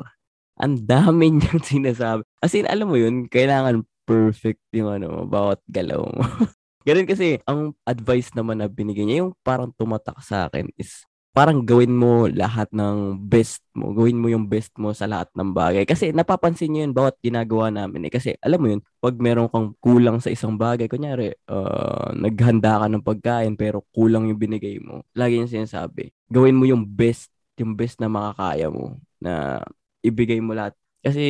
Ang 0.61 0.85
dami 0.85 1.29
niyang 1.33 1.57
sinasabi. 1.57 2.21
As 2.37 2.53
in, 2.53 2.69
alam 2.69 2.85
mo 2.85 3.01
yun, 3.01 3.25
kailangan 3.25 3.81
perfect 4.05 4.61
yung 4.77 4.93
ano, 4.93 5.25
bawat 5.25 5.57
galaw 5.65 6.05
mo. 6.05 6.21
Ganun 6.87 7.09
kasi, 7.09 7.41
ang 7.49 7.73
advice 7.81 8.29
naman 8.37 8.61
na 8.61 8.69
binigay 8.69 9.01
niya, 9.01 9.25
yung 9.25 9.33
parang 9.41 9.73
tumatak 9.73 10.21
sa 10.21 10.45
akin 10.53 10.69
is, 10.77 11.09
parang 11.31 11.63
gawin 11.63 11.95
mo 11.95 12.27
lahat 12.27 12.67
ng 12.75 13.15
best 13.31 13.63
mo. 13.71 13.95
Gawin 13.95 14.19
mo 14.19 14.27
yung 14.27 14.51
best 14.51 14.75
mo 14.75 14.91
sa 14.91 15.07
lahat 15.07 15.31
ng 15.31 15.55
bagay. 15.55 15.83
Kasi 15.87 16.11
napapansin 16.11 16.75
niyo 16.75 16.83
yun 16.87 16.93
bawat 16.95 17.15
ginagawa 17.23 17.71
namin 17.71 18.07
eh. 18.07 18.11
Kasi 18.11 18.35
alam 18.43 18.59
mo 18.59 18.67
yun, 18.75 18.81
pag 18.99 19.15
meron 19.15 19.47
kang 19.47 19.71
kulang 19.79 20.19
sa 20.19 20.27
isang 20.27 20.59
bagay, 20.59 20.91
kunyari, 20.91 21.31
uh, 21.47 22.11
naghanda 22.15 22.83
ka 22.83 22.87
ng 22.91 23.03
pagkain 23.03 23.55
pero 23.55 23.87
kulang 23.95 24.27
yung 24.27 24.39
binigay 24.39 24.75
mo, 24.83 25.07
lagi 25.15 25.39
yung 25.39 25.51
sinasabi, 25.51 26.11
gawin 26.27 26.59
mo 26.59 26.67
yung 26.67 26.83
best, 26.83 27.31
yung 27.55 27.79
best 27.79 28.03
na 28.03 28.11
makakaya 28.11 28.67
mo 28.67 28.99
na 29.23 29.63
ibigay 30.03 30.43
mo 30.43 30.51
lahat. 30.51 30.75
Kasi 31.01 31.23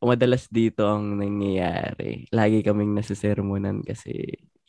madalas 0.00 0.48
dito 0.48 0.86
ang 0.88 1.18
nangyayari. 1.20 2.30
Lagi 2.32 2.62
kaming 2.64 2.96
nasisermonan 2.96 3.84
kasi 3.84 4.14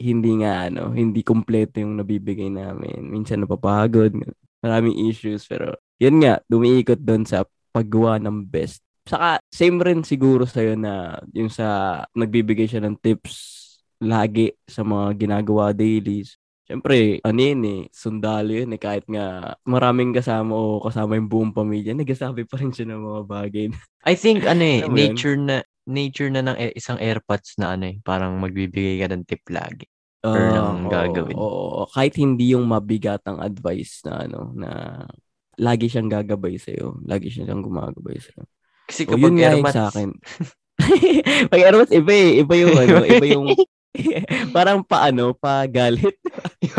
hindi 0.01 0.41
nga 0.41 0.67
ano, 0.67 0.91
hindi 0.91 1.21
kompleto 1.21 1.79
yung 1.79 2.01
nabibigay 2.01 2.49
namin. 2.49 3.05
Minsan 3.07 3.45
napapagod, 3.45 4.11
maraming 4.61 5.09
issues 5.09 5.45
pero 5.49 5.75
yun 6.01 6.17
nga, 6.17 6.41
dumiikot 6.49 6.97
doon 6.97 7.29
sa 7.29 7.45
paggawa 7.69 8.17
ng 8.17 8.41
best. 8.49 8.81
Saka 9.05 9.37
same 9.53 9.77
rin 9.81 10.01
siguro 10.01 10.49
sa'yo 10.49 10.73
na 10.73 11.21
yung 11.33 11.49
sa 11.53 12.01
nagbibigay 12.17 12.65
siya 12.65 12.81
ng 12.81 12.97
tips 12.97 13.61
lagi 14.01 14.49
sa 14.65 14.81
mga 14.81 15.13
ginagawa 15.17 15.73
dailies. 15.77 16.41
Siyempre, 16.65 17.21
ano 17.21 17.37
yun 17.37 17.61
eh, 17.67 17.81
sundalo 17.93 18.49
yun 18.49 18.73
eh, 18.73 18.81
kahit 18.81 19.05
nga 19.05 19.53
maraming 19.67 20.09
kasama 20.15 20.55
o 20.57 20.81
kasama 20.81 21.19
yung 21.19 21.29
buong 21.29 21.51
pamilya, 21.53 21.93
nagsasabi 21.93 22.49
pa 22.49 22.57
rin 22.57 22.73
siya 22.73 22.89
ng 22.89 23.01
mga 23.01 23.21
bagay. 23.29 23.65
I 24.07 24.15
think 24.17 24.47
ano 24.49 24.63
eh, 24.63 24.81
yun? 24.85 24.89
nature 24.89 25.37
na 25.37 25.61
nature 25.85 26.31
na 26.33 26.41
ng 26.45 26.57
e- 26.57 26.75
isang 26.77 26.97
airpods 26.97 27.57
na 27.61 27.77
ano 27.77 27.93
eh, 27.93 27.97
parang 28.01 28.37
magbibigay 28.41 29.01
ka 29.03 29.11
ng 29.11 29.25
tip 29.27 29.43
lagi. 29.53 29.85
Or 30.21 30.37
Ah, 30.37 30.69
ng 30.77 30.85
oo, 30.85 30.91
gagawin. 30.91 31.35
oo. 31.35 31.81
kahit 31.89 32.13
hindi 32.15 32.53
yung 32.53 32.69
mabigatang 32.69 33.41
advice 33.41 34.05
na 34.05 34.29
ano, 34.29 34.53
na 34.53 34.69
lagi 35.57 35.89
siyang 35.89 36.09
gagabay 36.09 36.61
sa'yo. 36.61 37.01
Lagi 37.03 37.33
siyang 37.33 37.61
gumagabay 37.61 38.21
sa'yo. 38.21 38.45
Kasi 38.85 39.09
O, 39.09 39.13
kapag 39.13 39.21
yun 39.21 39.33
nga 39.35 39.49
yung 39.49 39.65
airpods, 39.65 39.73
sa 39.73 39.83
akin. 39.89 40.09
Pag 41.51 41.61
airpods, 41.63 41.91
iba 41.91 42.11
eh. 42.11 42.29
Iba 42.41 42.53
yung 42.55 42.73
ano, 42.75 42.95
iba 43.01 43.25
yung 43.27 43.47
parang 44.55 44.79
paano, 44.81 45.33
pa 45.33 45.65
galit. 45.67 46.15
Di 46.61 46.69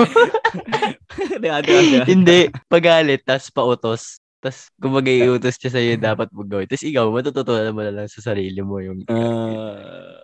ba, 1.50 1.58
di 1.60 1.70
ba, 1.70 1.82
di 1.82 1.98
ba? 1.98 2.04
hindi, 2.08 2.38
pagalit, 2.66 3.22
tas 3.22 3.50
pautos. 3.50 4.18
Tas, 4.42 4.70
kumbaga 4.74 5.06
iutos 5.06 5.54
siya 5.54 5.70
sa'yo 5.70 5.94
dapat 5.96 6.26
mo 6.34 6.42
gawin. 6.42 6.66
Tas 6.66 6.82
ikaw, 6.82 7.06
matututunan 7.10 7.70
mo 7.70 7.82
na 7.82 7.94
lang 7.94 8.08
sa 8.10 8.22
sarili 8.24 8.58
mo 8.58 8.82
yung 8.82 9.06
Ah. 9.06 10.18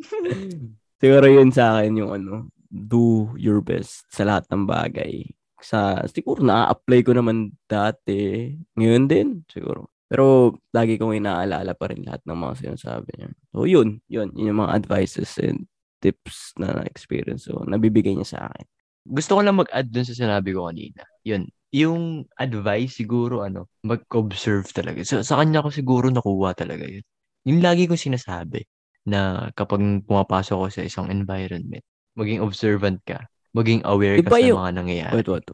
siguro 1.00 1.26
yun 1.26 1.50
sa 1.50 1.80
akin 1.80 1.96
yung 1.96 2.12
ano, 2.14 2.34
do 2.70 3.32
your 3.34 3.58
best 3.64 4.06
sa 4.12 4.22
lahat 4.28 4.46
ng 4.52 4.68
bagay. 4.68 5.26
Sa, 5.60 6.04
siguro 6.06 6.44
na-apply 6.44 7.00
ko 7.02 7.12
naman 7.16 7.56
dati. 7.66 8.52
Ngayon 8.78 9.04
din, 9.10 9.28
siguro. 9.50 9.90
Pero 10.06 10.54
lagi 10.74 10.98
kong 10.98 11.18
inaalala 11.18 11.74
pa 11.74 11.90
rin 11.90 12.02
lahat 12.06 12.22
ng 12.26 12.38
mga 12.38 12.54
sinasabi 12.62 13.10
niya. 13.16 13.30
So 13.54 13.66
yun, 13.66 13.88
yun, 14.06 14.28
yun 14.36 14.54
yung 14.54 14.60
mga 14.62 14.74
advices 14.82 15.34
and 15.42 15.66
tips 16.00 16.56
na 16.56 16.72
na-experience. 16.74 17.46
So, 17.46 17.62
nabibigay 17.68 18.16
niya 18.16 18.28
sa 18.28 18.40
akin. 18.48 18.66
gusto 19.00 19.36
ko 19.36 19.40
lang 19.40 19.56
mag-add 19.56 19.88
dun 19.88 20.04
sa 20.04 20.16
sinabi 20.16 20.52
ko 20.52 20.68
kanina. 20.68 21.04
Yun, 21.24 21.48
yung 21.72 22.28
advice 22.36 23.00
siguro 23.00 23.44
ano, 23.44 23.68
mag-observe 23.84 24.68
talaga. 24.72 25.00
So, 25.04 25.22
sa 25.24 25.40
kanya 25.40 25.64
ko 25.64 25.70
siguro 25.72 26.08
nakuha 26.12 26.52
talaga 26.56 26.84
yun. 26.84 27.04
Yung 27.48 27.60
lagi 27.64 27.88
ko 27.88 27.96
sinasabi 27.96 28.64
na 29.10 29.20
kapag 29.52 29.82
pumapasok 30.06 30.56
ko 30.56 30.66
sa 30.70 30.82
isang 30.82 31.10
environment, 31.10 31.82
maging 32.14 32.38
observant 32.38 33.02
ka, 33.02 33.26
maging 33.50 33.82
aware 33.82 34.22
ka 34.22 34.30
Iba 34.30 34.38
sa 34.38 34.46
yung- 34.46 34.60
mga 34.62 34.72
nangyayari. 34.78 35.14
Wait, 35.18 35.28
what? 35.28 35.44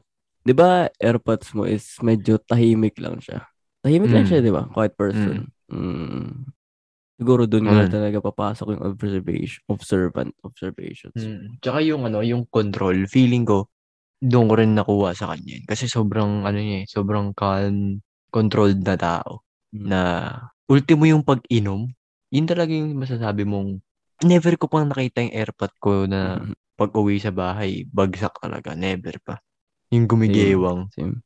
Di 0.46 0.54
ba, 0.54 0.86
AirPods 1.00 1.56
mo 1.56 1.64
is 1.64 1.96
medyo 1.98 2.36
tahimik 2.38 3.00
lang 3.00 3.18
siya. 3.18 3.48
Tahimik 3.82 4.12
lang 4.12 4.25
Mm. 4.25 4.30
siya, 4.30 4.38
di 4.38 4.52
ba? 4.52 4.68
Quiet 4.68 4.94
person. 4.94 5.50
Mm. 5.66 6.52
Siguro 7.16 7.48
doon 7.48 7.64
Mm. 7.66 7.88
talaga 7.88 8.18
papasok 8.20 8.76
yung 8.76 8.84
observation, 8.84 9.60
observant 9.66 10.30
observations. 10.44 11.16
Mm. 11.16 11.56
Tsaka 11.58 11.78
yung 11.80 12.04
ano, 12.04 12.20
yung 12.20 12.44
control, 12.46 13.08
feeling 13.08 13.42
ko, 13.42 13.66
doon 14.20 14.46
ko 14.46 14.54
rin 14.54 14.76
nakuha 14.76 15.16
sa 15.16 15.32
kanya. 15.32 15.64
Kasi 15.64 15.88
sobrang, 15.88 16.44
ano 16.44 16.58
niya 16.60 16.84
eh, 16.84 16.86
sobrang 16.86 17.32
calm, 17.32 17.98
controlled 18.28 18.84
na 18.84 18.94
tao. 18.94 19.42
Mm. 19.72 19.86
Na, 19.88 20.00
ultimo 20.66 21.08
yung 21.08 21.25
pag-inom, 21.25 21.88
yun 22.36 22.44
talaga 22.44 22.72
yung 22.76 22.92
masasabi 23.00 23.48
mong, 23.48 23.80
never 24.28 24.52
ko 24.60 24.68
pang 24.68 24.84
nakita 24.88 25.24
yung 25.24 25.32
airpot 25.32 25.72
ko 25.80 26.04
na 26.04 26.44
Mm. 26.44 26.52
pag 26.76 26.92
uwi 26.92 27.16
sa 27.16 27.32
bahay, 27.32 27.88
bagsak 27.88 28.36
talaga. 28.36 28.76
Never 28.76 29.16
pa. 29.24 29.40
Yung 29.88 30.04
gumigewang. 30.04 30.92
Same. 30.92 31.24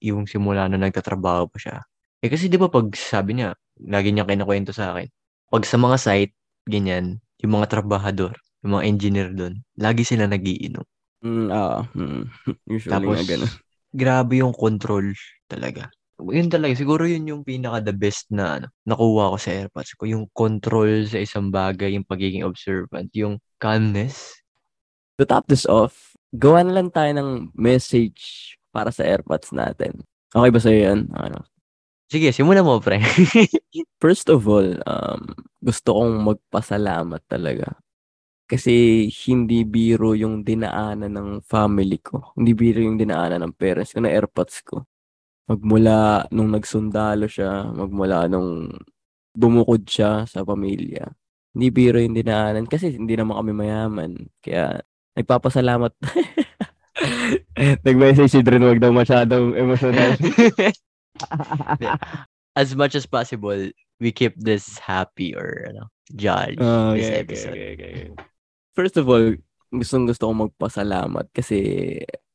yung 0.00 0.24
simula 0.24 0.64
na 0.66 0.80
nagtatrabaho 0.80 1.46
pa 1.52 1.58
siya. 1.60 1.76
Eh 2.24 2.32
kasi 2.32 2.48
di 2.48 2.56
ba 2.56 2.72
pag 2.72 2.88
sabi 2.96 3.36
niya, 3.36 3.52
lagi 3.84 4.10
niya 4.16 4.24
kinakwento 4.24 4.72
sa 4.72 4.96
akin, 4.96 5.06
pag 5.52 5.64
sa 5.68 5.76
mga 5.76 5.96
site, 6.00 6.34
ganyan, 6.64 7.20
yung 7.44 7.60
mga 7.60 7.68
trabahador, 7.68 8.32
yung 8.64 8.80
mga 8.80 8.84
engineer 8.88 9.28
doon, 9.36 9.60
lagi 9.76 10.02
sila 10.08 10.24
nagiinom. 10.24 10.84
Mm, 11.20 11.48
ah, 11.52 11.84
mm. 11.92 12.24
Usually 12.72 12.92
Tapos, 12.96 13.16
nga 13.20 13.24
ganun. 13.36 13.52
grabe 13.92 14.34
yung 14.40 14.56
control 14.56 15.12
talaga. 15.52 15.92
Yun 16.20 16.52
talaga, 16.52 16.76
siguro 16.76 17.08
yun 17.08 17.24
yung 17.24 17.42
pinaka 17.42 17.80
the 17.80 17.94
best 17.96 18.28
na 18.28 18.60
ano, 18.60 18.66
nakuha 18.84 19.32
ko 19.32 19.36
sa 19.40 19.50
AirPods 19.56 19.92
ko. 19.96 20.04
Yung 20.04 20.24
control 20.36 21.08
sa 21.08 21.18
isang 21.20 21.48
bagay, 21.48 21.96
yung 21.96 22.04
pagiging 22.04 22.44
observant, 22.44 23.08
yung 23.16 23.40
calmness. 23.56 24.36
To 25.16 25.24
top 25.24 25.48
this 25.48 25.64
off, 25.64 26.12
gawan 26.36 26.72
lang 26.76 26.92
tayo 26.92 27.10
ng 27.16 27.52
message 27.56 28.54
para 28.70 28.92
sa 28.92 29.04
AirPods 29.04 29.50
natin. 29.56 30.04
Okay 30.30 30.50
ba 30.52 30.60
sa'yo 30.62 30.78
yan? 30.92 31.00
Ano? 31.16 31.42
Sige, 32.10 32.34
simulan 32.34 32.66
mo, 32.66 32.82
pre. 32.82 32.98
First 34.02 34.30
of 34.34 34.42
all, 34.50 34.66
um, 34.82 35.22
gusto 35.62 35.94
kong 35.94 36.26
magpasalamat 36.26 37.22
talaga. 37.30 37.78
Kasi 38.50 39.06
hindi 39.30 39.62
biro 39.62 40.18
yung 40.18 40.42
dinaanan 40.42 41.14
ng 41.14 41.28
family 41.46 42.02
ko. 42.02 42.34
Hindi 42.34 42.50
biro 42.58 42.82
yung 42.82 42.98
dinaanan 42.98 43.46
ng 43.46 43.54
parents 43.54 43.94
ko 43.94 44.02
na 44.02 44.10
AirPods 44.10 44.58
ko. 44.66 44.89
Magmula 45.50 46.30
nung 46.30 46.54
nagsundalo 46.54 47.26
siya, 47.26 47.74
magmula 47.74 48.30
nung 48.30 48.70
bumukod 49.34 49.82
siya 49.82 50.22
sa 50.30 50.46
pamilya. 50.46 51.10
Hindi 51.50 51.66
biro 51.74 51.98
yung 51.98 52.14
dinaanan 52.14 52.70
kasi 52.70 52.94
hindi 52.94 53.18
naman 53.18 53.34
kami 53.34 53.50
mayaman. 53.50 54.30
Kaya 54.38 54.78
nagpapasalamat. 55.18 55.90
Nag-message 57.86 58.30
si 58.30 58.40
Dren, 58.46 58.62
wag 58.62 58.78
daw 58.78 58.94
masyadong 58.94 59.58
emotional. 59.58 60.14
as 62.60 62.70
much 62.78 62.94
as 62.94 63.10
possible, 63.10 63.58
we 63.98 64.14
keep 64.14 64.38
this 64.38 64.78
happy 64.78 65.34
or 65.34 65.66
ano, 65.66 65.90
jolly 66.14 66.62
Oh, 66.62 66.94
this 66.94 67.10
okay, 67.10 67.10
okay, 67.10 67.22
episode. 67.26 67.56
okay, 67.58 67.70
okay. 67.74 67.94
First 68.78 69.02
of 69.02 69.10
all, 69.10 69.34
gustong 69.74 70.06
gusto 70.06 70.30
kong 70.30 70.50
magpasalamat 70.50 71.26
kasi 71.34 71.58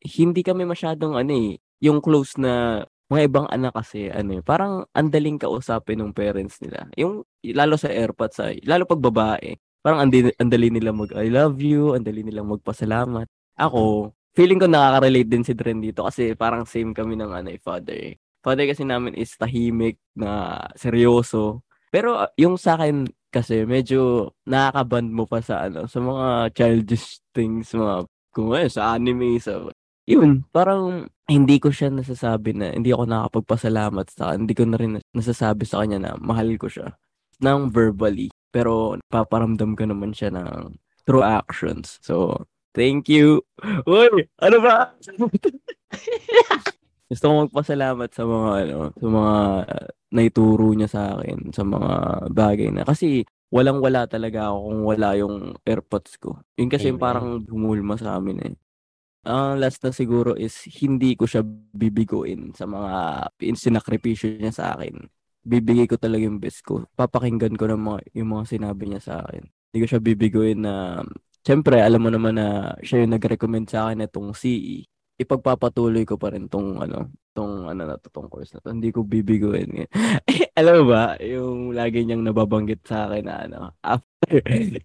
hindi 0.03 0.43
kami 0.43 0.67
masyadong 0.67 1.15
ano 1.15 1.31
eh, 1.31 1.63
yung 1.83 1.99
close 1.99 2.39
na 2.39 2.83
mga 3.11 3.21
ibang 3.29 3.47
anak 3.53 3.73
kasi 3.77 4.09
ano 4.09 4.41
eh, 4.41 4.43
parang 4.43 4.85
andaling 4.97 5.37
kausapin 5.37 6.01
ng 6.01 6.13
parents 6.15 6.57
nila. 6.61 6.89
Yung 6.97 7.21
lalo 7.53 7.77
sa 7.77 7.93
AirPods 7.93 8.37
ay, 8.41 8.57
lalo 8.65 8.89
pag 8.89 9.01
babae, 9.01 9.53
parang 9.85 10.09
andi, 10.09 10.33
andali 10.41 10.73
nila 10.73 10.89
mag 10.89 11.13
I 11.13 11.29
love 11.29 11.61
you, 11.61 11.93
andali 11.93 12.25
nilang 12.25 12.49
magpasalamat. 12.49 13.29
Ako, 13.61 14.09
feeling 14.33 14.57
ko 14.57 14.65
nakaka-relate 14.65 15.29
din 15.29 15.45
si 15.45 15.53
Dren 15.53 15.79
dito 15.79 16.01
kasi 16.03 16.33
parang 16.33 16.65
same 16.65 16.91
kami 16.97 17.13
ng 17.13 17.31
ano 17.31 17.49
eh, 17.53 17.61
father. 17.61 17.93
eh. 17.93 18.13
Father 18.41 18.65
kasi 18.65 18.81
namin 18.85 19.13
is 19.17 19.33
tahimik 19.37 19.97
na 20.17 20.61
seryoso. 20.73 21.61
Pero 21.93 22.17
uh, 22.25 22.29
yung 22.37 22.57
sa 22.57 22.77
akin 22.77 23.05
kasi 23.29 23.63
medyo 23.69 24.33
nakakaband 24.49 25.09
mo 25.13 25.29
pa 25.29 25.39
sa 25.45 25.69
ano, 25.69 25.85
sa 25.85 26.01
mga 26.01 26.27
childish 26.57 27.21
things, 27.31 27.69
mga 27.73 28.09
kung 28.33 28.51
ano, 28.51 28.67
sa 28.67 28.97
anime, 28.97 29.37
sa 29.37 29.61
yun, 30.05 30.45
parang 30.53 31.09
hindi 31.25 31.57
ko 31.57 31.73
siya 31.73 31.89
nasasabi 31.89 32.53
na 32.53 32.69
hindi 32.73 32.93
ako 32.93 33.09
nakapagpasalamat 33.09 34.05
sa 34.13 34.33
kanya. 34.33 34.39
Hindi 34.45 34.53
ko 34.53 34.63
na 34.69 34.77
rin 34.77 34.93
nasasabi 35.17 35.65
sa 35.65 35.81
kanya 35.81 35.97
na 35.97 36.11
mahal 36.21 36.53
ko 36.61 36.69
siya 36.69 36.93
ng 37.41 37.73
verbally. 37.73 38.29
Pero 38.53 39.01
paparamdam 39.09 39.73
ko 39.73 39.83
naman 39.89 40.13
siya 40.13 40.29
ng 40.31 40.77
through 41.09 41.25
actions. 41.25 41.97
So, 42.05 42.45
thank 42.77 43.09
you. 43.09 43.41
Uy, 43.89 44.29
ano 44.41 44.57
ba? 44.61 44.93
Gusto 47.09 47.23
ko 47.29 47.33
magpasalamat 47.45 48.09
sa 48.09 48.23
mga 48.25 48.49
ano, 48.65 48.77
sa 48.97 49.07
mga 49.09 49.35
uh, 49.69 49.87
naituro 50.09 50.73
niya 50.73 50.89
sa 50.89 51.01
akin 51.17 51.53
sa 51.53 51.61
mga 51.61 51.91
bagay 52.33 52.69
na 52.73 52.81
kasi 52.81 53.21
walang-wala 53.53 54.09
talaga 54.09 54.49
ako 54.49 54.57
kung 54.65 54.81
wala 54.89 55.09
yung 55.13 55.35
AirPods 55.61 56.17
ko. 56.17 56.41
Yun 56.57 56.69
kasi 56.69 56.89
yung 56.89 56.97
Amen. 56.97 57.05
parang 57.05 57.27
humulma 57.45 57.93
sa 57.95 58.17
amin 58.17 58.37
eh. 58.41 58.53
Ang 59.25 59.57
last 59.57 59.81
na 59.81 59.89
siguro 59.89 60.37
is 60.37 60.53
hindi 60.81 61.17
ko 61.17 61.25
siya 61.25 61.41
bibiguin 61.73 62.53
sa 62.53 62.69
mga 62.69 62.93
sinakripisyo 63.41 64.37
niya 64.37 64.53
sa 64.53 64.65
akin. 64.77 65.09
Bibigay 65.45 65.89
ko 65.89 65.97
talaga 65.97 66.25
yung 66.25 66.41
best 66.41 66.61
ko. 66.61 66.85
Papakinggan 66.93 67.57
ko 67.57 67.69
ng 67.69 67.81
mga, 67.81 67.99
yung 68.17 68.29
mga 68.37 68.45
sinabi 68.45 68.83
niya 68.89 69.01
sa 69.01 69.13
akin. 69.25 69.45
Hindi 69.45 69.77
ko 69.81 69.87
siya 69.89 70.01
bibiguin 70.01 70.61
na 70.61 71.01
Siyempre, 71.45 71.77
alam 71.77 72.01
mo 72.01 72.09
naman 72.09 72.41
na 72.41 72.73
siya 72.81 73.05
yung 73.05 73.13
nag-recommend 73.13 73.69
sa 73.69 73.85
akin 73.85 74.09
itong 74.09 74.33
CE. 74.33 74.81
Ipagpapatuloy 75.21 76.01
ko 76.01 76.17
pa 76.17 76.33
rin 76.33 76.49
tong 76.49 76.81
ano, 76.81 77.13
tong 77.37 77.69
ano 77.69 77.85
na 77.85 78.01
to, 78.01 78.09
tong 78.09 78.25
course 78.33 78.57
na 78.57 78.65
to. 78.65 78.73
Hindi 78.73 78.89
ko 78.89 79.05
bibiguin. 79.05 79.85
Alam 80.59 80.73
mo 80.81 80.83
ba, 80.89 81.21
yung 81.21 81.69
lagi 81.77 82.01
niyang 82.01 82.25
nababanggit 82.25 82.81
sa 82.89 83.05
akin 83.05 83.29
na 83.29 83.35
ano, 83.45 83.59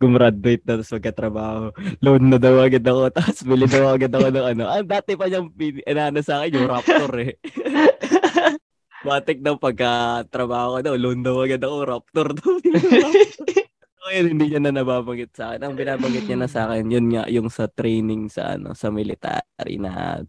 gumraduate 0.00 0.64
na 0.64 0.81
tapos 0.81 0.92
magkatrabaho, 0.94 1.64
loan 2.05 2.24
na 2.29 2.38
daw 2.40 2.61
agad 2.61 2.85
ako, 2.85 3.03
tapos 3.12 3.38
bili 3.44 3.66
daw 3.66 3.94
agad 3.94 4.12
ako 4.12 4.29
ng 4.31 4.46
ano. 4.57 4.62
Ah, 4.68 4.85
dati 4.85 5.16
pa 5.16 5.26
niyang 5.26 5.48
inano 5.87 6.20
sa 6.20 6.42
akin 6.42 6.57
yung 6.57 6.68
Raptor 6.68 7.12
eh. 7.20 7.33
Batik 9.07 9.40
daw 9.40 9.57
pagka-trabaho 9.57 10.76
ko 10.76 10.79
daw, 10.85 10.94
loan 11.00 11.24
daw 11.24 11.40
agad 11.40 11.61
ako, 11.64 11.76
Raptor 11.88 12.29
daw. 12.37 12.53
Ngayon, 14.00 14.26
hindi 14.33 14.44
niya 14.48 14.61
na 14.64 14.72
nababanggit 14.72 15.37
sa 15.37 15.53
akin. 15.53 15.61
Ang 15.61 15.76
binabanggit 15.76 16.24
niya 16.24 16.38
na 16.40 16.48
sa 16.48 16.68
akin, 16.68 16.88
yun 16.88 17.07
nga, 17.12 17.29
yung 17.29 17.53
sa 17.53 17.68
training 17.68 18.33
sa 18.33 18.57
ano 18.57 18.72
sa 18.72 18.88
military 18.88 19.76
na 19.76 20.24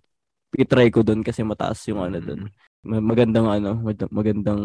itry 0.56 0.91
ko 0.91 1.02
doon 1.02 1.24
kasi 1.24 1.41
mataas 1.47 1.80
yung 1.88 2.04
ano 2.04 2.19
doon. 2.19 2.52
Ma- 2.84 3.04
Magandang 3.04 3.47
ano, 3.47 3.80
mag- 3.80 4.12
magandang 4.12 4.63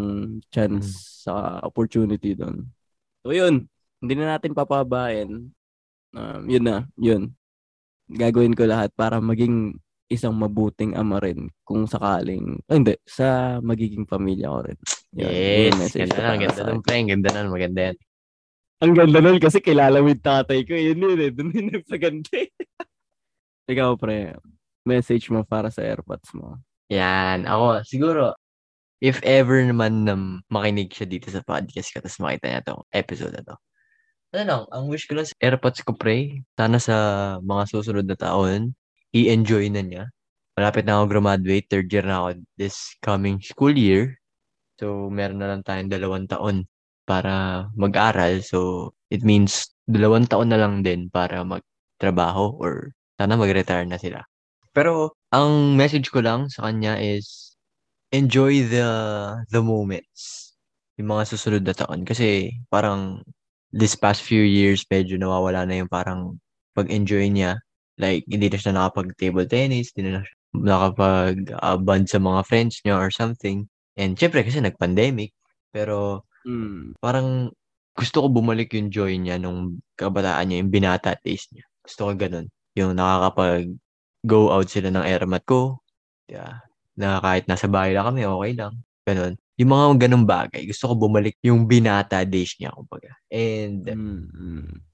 chance 0.51 1.23
sa 1.23 1.63
opportunity 1.63 2.35
doon. 2.35 2.67
So 3.23 3.31
yun, 3.31 3.71
hindi 4.01 4.15
na 4.17 4.37
natin 4.37 4.53
papabayan. 4.57 5.51
Um, 6.17 6.43
yun 6.49 6.65
na, 6.65 6.77
yun. 6.97 7.33
Gagawin 8.09 8.55
ko 8.55 8.65
lahat 8.69 8.95
para 8.95 9.19
maging 9.19 9.77
isang 10.07 10.39
mabuting 10.39 10.95
ama 10.95 11.19
rin 11.19 11.51
kung 11.67 11.85
sakaling, 11.91 12.63
oh, 12.71 12.77
hindi, 12.79 12.95
sa 13.03 13.59
magiging 13.59 14.07
pamilya 14.07 14.47
ko 14.47 14.59
rin. 14.63 14.79
Yun, 15.17 15.27
yun 15.27 15.35
yung 15.35 15.67
Yes, 15.67 15.79
message 15.83 16.11
ganda 16.15 16.23
na, 16.23 16.39
ganda 16.39 16.55
sa 16.55 16.65
nun, 16.71 16.83
pre. 16.83 16.95
Ang 16.95 17.11
ganda 17.11 17.29
nun, 17.35 17.49
maganda 17.51 17.81
yan. 17.91 17.97
ang 18.77 18.93
ganda 18.93 19.19
nun 19.25 19.39
kasi 19.41 19.59
kilala 19.59 19.99
mo 19.99 20.09
yung 20.13 20.25
tatay 20.25 20.61
ko. 20.63 20.73
Yun 20.77 21.01
yun 21.01 21.21
eh. 21.21 21.31
Doon 21.33 21.51
yun 21.51 21.69
nagpaganda 21.75 22.33
eh. 22.39 22.49
Ikaw, 23.73 23.91
pre. 23.99 24.39
Message 24.87 25.27
mo 25.35 25.43
para 25.43 25.75
sa 25.75 25.83
AirPods 25.83 26.31
mo. 26.39 26.61
Yan. 26.93 27.49
Ako, 27.51 27.83
siguro, 27.83 28.39
if 29.03 29.19
ever 29.27 29.59
naman 29.67 30.07
na 30.07 30.15
makinig 30.47 30.95
siya 30.95 31.11
dito 31.11 31.27
sa 31.35 31.43
podcast 31.43 31.91
ko, 31.91 31.99
tapos 31.99 32.23
makita 32.23 32.47
niya 32.47 32.63
itong 32.63 32.83
episode 32.95 33.35
na 33.35 33.43
to. 33.43 33.57
Ano 34.35 34.43
lang, 34.43 34.63
ang 34.75 34.85
wish 34.91 35.07
ko 35.07 35.15
lang 35.15 35.27
sa 35.29 35.39
AirPods 35.39 35.87
ko, 35.87 35.95
pre, 35.95 36.43
sana 36.59 36.83
sa 36.83 36.97
mga 37.47 37.63
susunod 37.71 38.07
na 38.11 38.19
taon, 38.19 38.75
i-enjoy 39.15 39.71
na 39.71 39.83
niya. 39.87 40.05
Malapit 40.59 40.83
na 40.83 40.99
ako 40.99 41.05
graduate, 41.15 41.67
third 41.71 41.87
year 41.95 42.03
na 42.03 42.27
ako 42.27 42.43
this 42.59 42.97
coming 43.07 43.39
school 43.39 43.71
year. 43.71 44.19
So, 44.83 45.09
meron 45.13 45.39
na 45.43 45.55
lang 45.55 45.63
tayong 45.63 45.93
dalawang 45.93 46.27
taon 46.27 46.67
para 47.07 47.67
mag-aral. 47.79 48.43
So, 48.43 48.91
it 49.15 49.23
means 49.23 49.71
dalawang 49.87 50.27
taon 50.27 50.51
na 50.51 50.59
lang 50.59 50.83
din 50.83 51.07
para 51.13 51.47
magtrabaho 51.47 52.59
or 52.59 52.95
sana 53.21 53.39
mag-retire 53.39 53.87
na 53.87 54.01
sila. 54.01 54.27
Pero, 54.75 55.15
ang 55.31 55.79
message 55.79 56.11
ko 56.11 56.21
lang 56.25 56.51
sa 56.51 56.67
kanya 56.71 56.99
is 56.99 57.55
enjoy 58.15 58.65
the 58.67 58.89
the 59.53 59.63
moments. 59.63 60.55
Yung 60.99 61.13
mga 61.15 61.25
susunod 61.31 61.65
na 61.67 61.75
taon. 61.77 62.03
Kasi 62.09 62.51
parang 62.73 63.23
this 63.73 63.95
past 63.99 64.23
few 64.23 64.43
years, 64.43 64.85
medyo 64.91 65.19
nawawala 65.19 65.67
na 65.67 65.83
yung 65.85 65.91
parang 65.91 66.39
pag-enjoy 66.77 67.31
niya. 67.33 67.59
Like, 67.99 68.25
hindi 68.29 68.49
na 68.53 68.59
siya 68.61 68.73
nakapag-table 68.77 69.47
tennis, 69.49 69.93
hindi 69.97 70.13
na 70.15 70.23
siya 70.25 70.37
nakapag-bond 70.57 72.07
sa 72.09 72.19
mga 72.21 72.41
friends 72.49 72.81
niya 72.85 72.97
or 72.97 73.13
something. 73.13 73.69
And 73.97 74.17
syempre, 74.17 74.45
kasi 74.45 74.61
nag-pandemic. 74.61 75.33
Pero 75.73 76.25
Mm. 76.47 76.95
parang 77.03 77.51
gusto 77.99 78.23
ko 78.25 78.29
bumalik 78.31 78.71
yung 78.77 78.89
joy 78.93 79.19
niya 79.19 79.37
nung 79.41 79.83
kabataan 79.99 80.47
niya, 80.49 80.61
yung 80.63 80.71
binata 80.73 81.17
days 81.27 81.49
niya. 81.51 81.67
Gusto 81.83 82.09
ko 82.09 82.13
ganun. 82.15 82.47
Yung 82.79 82.95
nakakapag 82.95 83.73
go 84.25 84.53
out 84.55 84.69
sila 84.71 84.93
ng 84.95 85.05
airmat 85.05 85.43
ko. 85.49 85.81
Yeah. 86.31 86.63
Na 86.97 87.19
kahit 87.21 87.51
nasa 87.51 87.67
bahay 87.67 87.93
lang 87.97 88.07
kami, 88.15 88.25
okay 88.29 88.53
lang. 88.57 88.75
Ganun. 89.09 89.35
Yung 89.57 89.73
mga 89.73 90.09
ganung 90.09 90.29
bagay, 90.29 90.69
gusto 90.69 90.93
ko 90.93 90.95
bumalik 90.97 91.37
yung 91.41 91.65
binata 91.65 92.23
days 92.29 92.53
niya, 92.61 92.77
kumbaga. 92.77 93.13
And, 93.33 93.89
Mm. 93.89 94.85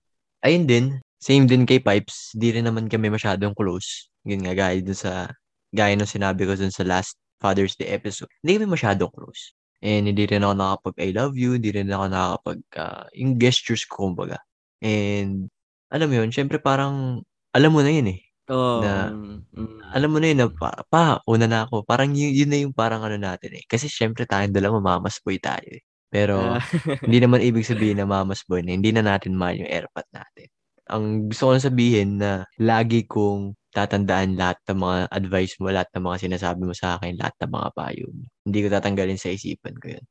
ayun 0.47 0.65
din, 0.71 0.87
same 1.19 1.47
din 1.51 1.67
kay 1.67 1.83
Pipes, 1.83 2.35
di 2.35 2.55
rin 2.55 2.67
naman 2.67 2.87
kami 2.91 3.11
masyadong 3.11 3.55
close. 3.59 4.11
Yun 4.27 4.47
nga, 4.47 4.55
gaya 4.55 4.79
dun 4.83 4.95
sa, 4.99 5.31
gaya 5.75 5.95
nung 5.99 6.11
sinabi 6.11 6.47
ko 6.47 6.55
dun 6.55 6.71
sa 6.71 6.87
last 6.87 7.19
Father's 7.43 7.75
Day 7.75 7.91
episode. 7.91 8.31
Hindi 8.43 8.63
kami 8.63 8.79
masyadong 8.79 9.11
close. 9.11 9.55
And 9.83 10.07
hindi 10.07 10.31
rin 10.31 10.47
ako 10.47 10.55
nakapag 10.55 10.95
I 11.03 11.11
love 11.11 11.35
you, 11.35 11.59
hindi 11.59 11.75
rin 11.75 11.91
ako 11.91 12.05
nakapag 12.07 12.59
ah, 12.79 13.07
yung 13.19 13.35
gestures 13.43 13.83
ko, 13.87 14.15
kumbaga. 14.15 14.39
And, 14.83 15.51
alam 15.91 16.07
mo 16.11 16.23
yun, 16.23 16.31
syempre 16.31 16.63
parang, 16.63 17.27
alam 17.55 17.71
mo 17.75 17.83
na 17.83 17.91
yun 17.91 18.15
eh. 18.15 18.23
Oh, 18.51 18.83
Na- 18.83 19.15
mm, 19.57 19.85
alam 19.93 20.09
mo 20.13 20.19
na 20.19 20.27
yun, 20.33 20.39
na, 20.45 20.49
pa, 20.51 20.71
pa, 20.89 21.21
una 21.29 21.45
na 21.47 21.69
ako. 21.69 21.85
Parang 21.85 22.09
yun, 22.17 22.33
yun 22.33 22.51
na 22.51 22.59
yung 22.65 22.75
parang 22.75 23.05
ano 23.05 23.17
natin 23.21 23.53
eh. 23.61 23.65
Kasi 23.69 23.87
syempre 23.93 24.25
tayong 24.25 24.55
dalawa 24.57 24.81
mamasboy 24.81 25.37
tayo 25.43 25.65
eh. 25.69 25.83
Pero 26.09 26.57
Ah, 26.57 26.61
hindi 27.05 27.19
naman 27.21 27.45
ibig 27.45 27.67
sabihin 27.69 28.01
na 28.01 28.09
mamasboy 28.09 28.65
na 28.65 28.73
hindi 28.77 28.91
na 28.95 29.05
natin 29.05 29.37
mahal 29.37 29.61
yung 29.63 29.71
airpot 29.71 30.07
natin. 30.17 30.49
Ang 30.89 31.29
gusto 31.31 31.49
ko 31.49 31.51
lang 31.57 31.65
sabihin 31.69 32.11
na 32.21 32.31
lagi 32.61 33.05
kong 33.09 33.55
tatandaan 33.73 34.37
lahat 34.37 34.59
ng 34.69 34.79
mga 34.81 34.99
advice 35.13 35.55
mo, 35.61 35.69
lahat 35.73 35.89
ng 35.97 36.05
mga 36.05 36.19
sinasabi 36.29 36.63
mo 36.69 36.75
sa 36.77 36.97
akin, 37.01 37.17
lahat 37.21 37.35
ng 37.45 37.53
mga 37.53 37.69
payo 37.77 38.05
mo. 38.13 38.25
Hindi 38.49 38.59
ko 38.65 38.69
tatanggalin 38.73 39.19
sa 39.21 39.33
isipan 39.33 39.77
ko 39.81 39.87
yun. 39.97 40.05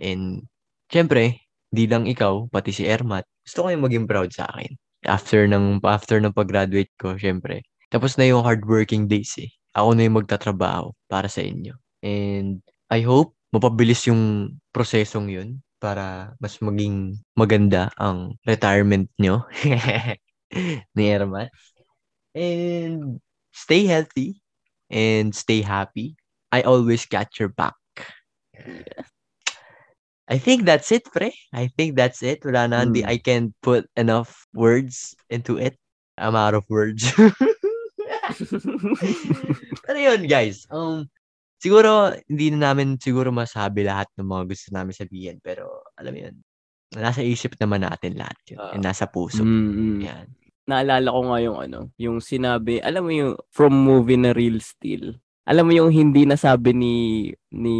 And 0.00 0.22
syempre, 0.92 1.44
hindi 1.72 1.84
lang 1.90 2.04
ikaw, 2.10 2.48
pati 2.52 2.70
si 2.74 2.84
Ermat, 2.88 3.24
gusto 3.44 3.66
ko 3.66 3.68
yung 3.74 3.84
maging 3.86 4.06
proud 4.10 4.30
sa 4.34 4.48
akin. 4.50 4.72
After 5.06 5.46
ng 5.46 5.78
after 5.86 6.18
ng 6.18 6.34
pag-graduate 6.34 6.90
ko, 6.98 7.14
syempre, 7.14 7.62
tapos 7.88 8.18
na 8.18 8.26
yung 8.28 8.42
hardworking 8.42 9.06
days 9.06 9.34
eh. 9.38 9.50
Ako 9.76 9.94
na 9.94 10.04
yung 10.08 10.18
magtatrabaho 10.18 10.90
para 11.06 11.30
sa 11.30 11.44
inyo. 11.44 11.76
And 12.02 12.60
I 12.90 13.04
hope 13.04 13.36
mapabilis 13.54 14.04
yung 14.10 14.54
prosesong 14.74 15.30
yun 15.32 15.62
para 15.78 16.34
mas 16.42 16.58
maging 16.58 17.16
maganda 17.38 17.88
ang 17.96 18.34
retirement 18.42 19.06
nyo 19.16 19.46
ni 20.96 21.04
Ermat. 21.06 21.48
And 22.34 23.22
stay 23.54 23.86
healthy 23.86 24.42
and 24.90 25.34
stay 25.34 25.62
happy. 25.62 26.18
I 26.50 26.62
always 26.66 27.06
catch 27.06 27.38
your 27.38 27.52
back. 27.52 27.76
I 30.28 30.36
think 30.36 30.68
that's 30.68 30.92
it, 30.92 31.08
pre. 31.08 31.32
I 31.56 31.72
think 31.72 31.96
that's 31.96 32.20
it. 32.20 32.44
Wala 32.44 32.68
na, 32.68 32.84
hindi, 32.84 33.00
Hmm. 33.00 33.08
I 33.08 33.16
can't 33.16 33.56
put 33.64 33.88
enough 33.96 34.44
words 34.52 35.16
into 35.32 35.56
it. 35.56 35.80
I'm 36.20 36.36
out 36.36 36.52
of 36.52 36.68
words. 36.68 37.08
Pero 39.88 39.98
yun, 39.98 40.28
guys. 40.28 40.68
Um, 40.68 41.08
siguro, 41.56 42.12
hindi 42.28 42.52
na 42.52 42.70
namin 42.70 43.00
siguro 43.00 43.32
masabi 43.32 43.88
lahat 43.88 44.12
ng 44.20 44.28
mga 44.28 44.44
gusto 44.52 44.68
namin 44.76 44.92
sabihin. 44.92 45.36
Pero, 45.40 45.88
alam 45.96 46.12
mo 46.12 46.20
yun, 46.28 46.36
nasa 46.92 47.24
isip 47.24 47.56
naman 47.56 47.88
natin 47.88 48.20
lahat 48.20 48.36
yun. 48.52 48.60
Ah. 48.60 48.72
and 48.76 48.84
nasa 48.84 49.08
puso. 49.08 49.40
Mm, 49.40 49.72
mm. 49.72 49.98
Yan. 50.04 50.26
Naalala 50.68 51.08
ko 51.08 51.20
nga 51.32 51.38
yung 51.40 51.58
ano, 51.64 51.78
yung 51.96 52.20
sinabi, 52.20 52.84
alam 52.84 53.08
mo 53.08 53.12
yung 53.12 53.32
from 53.48 53.72
movie 53.72 54.20
na 54.20 54.36
Real 54.36 54.60
Steel. 54.60 55.16
Alam 55.48 55.64
mo 55.64 55.72
yung 55.72 55.88
hindi 55.88 56.28
nasabi 56.28 56.76
ni 56.76 56.94
ni 57.48 57.76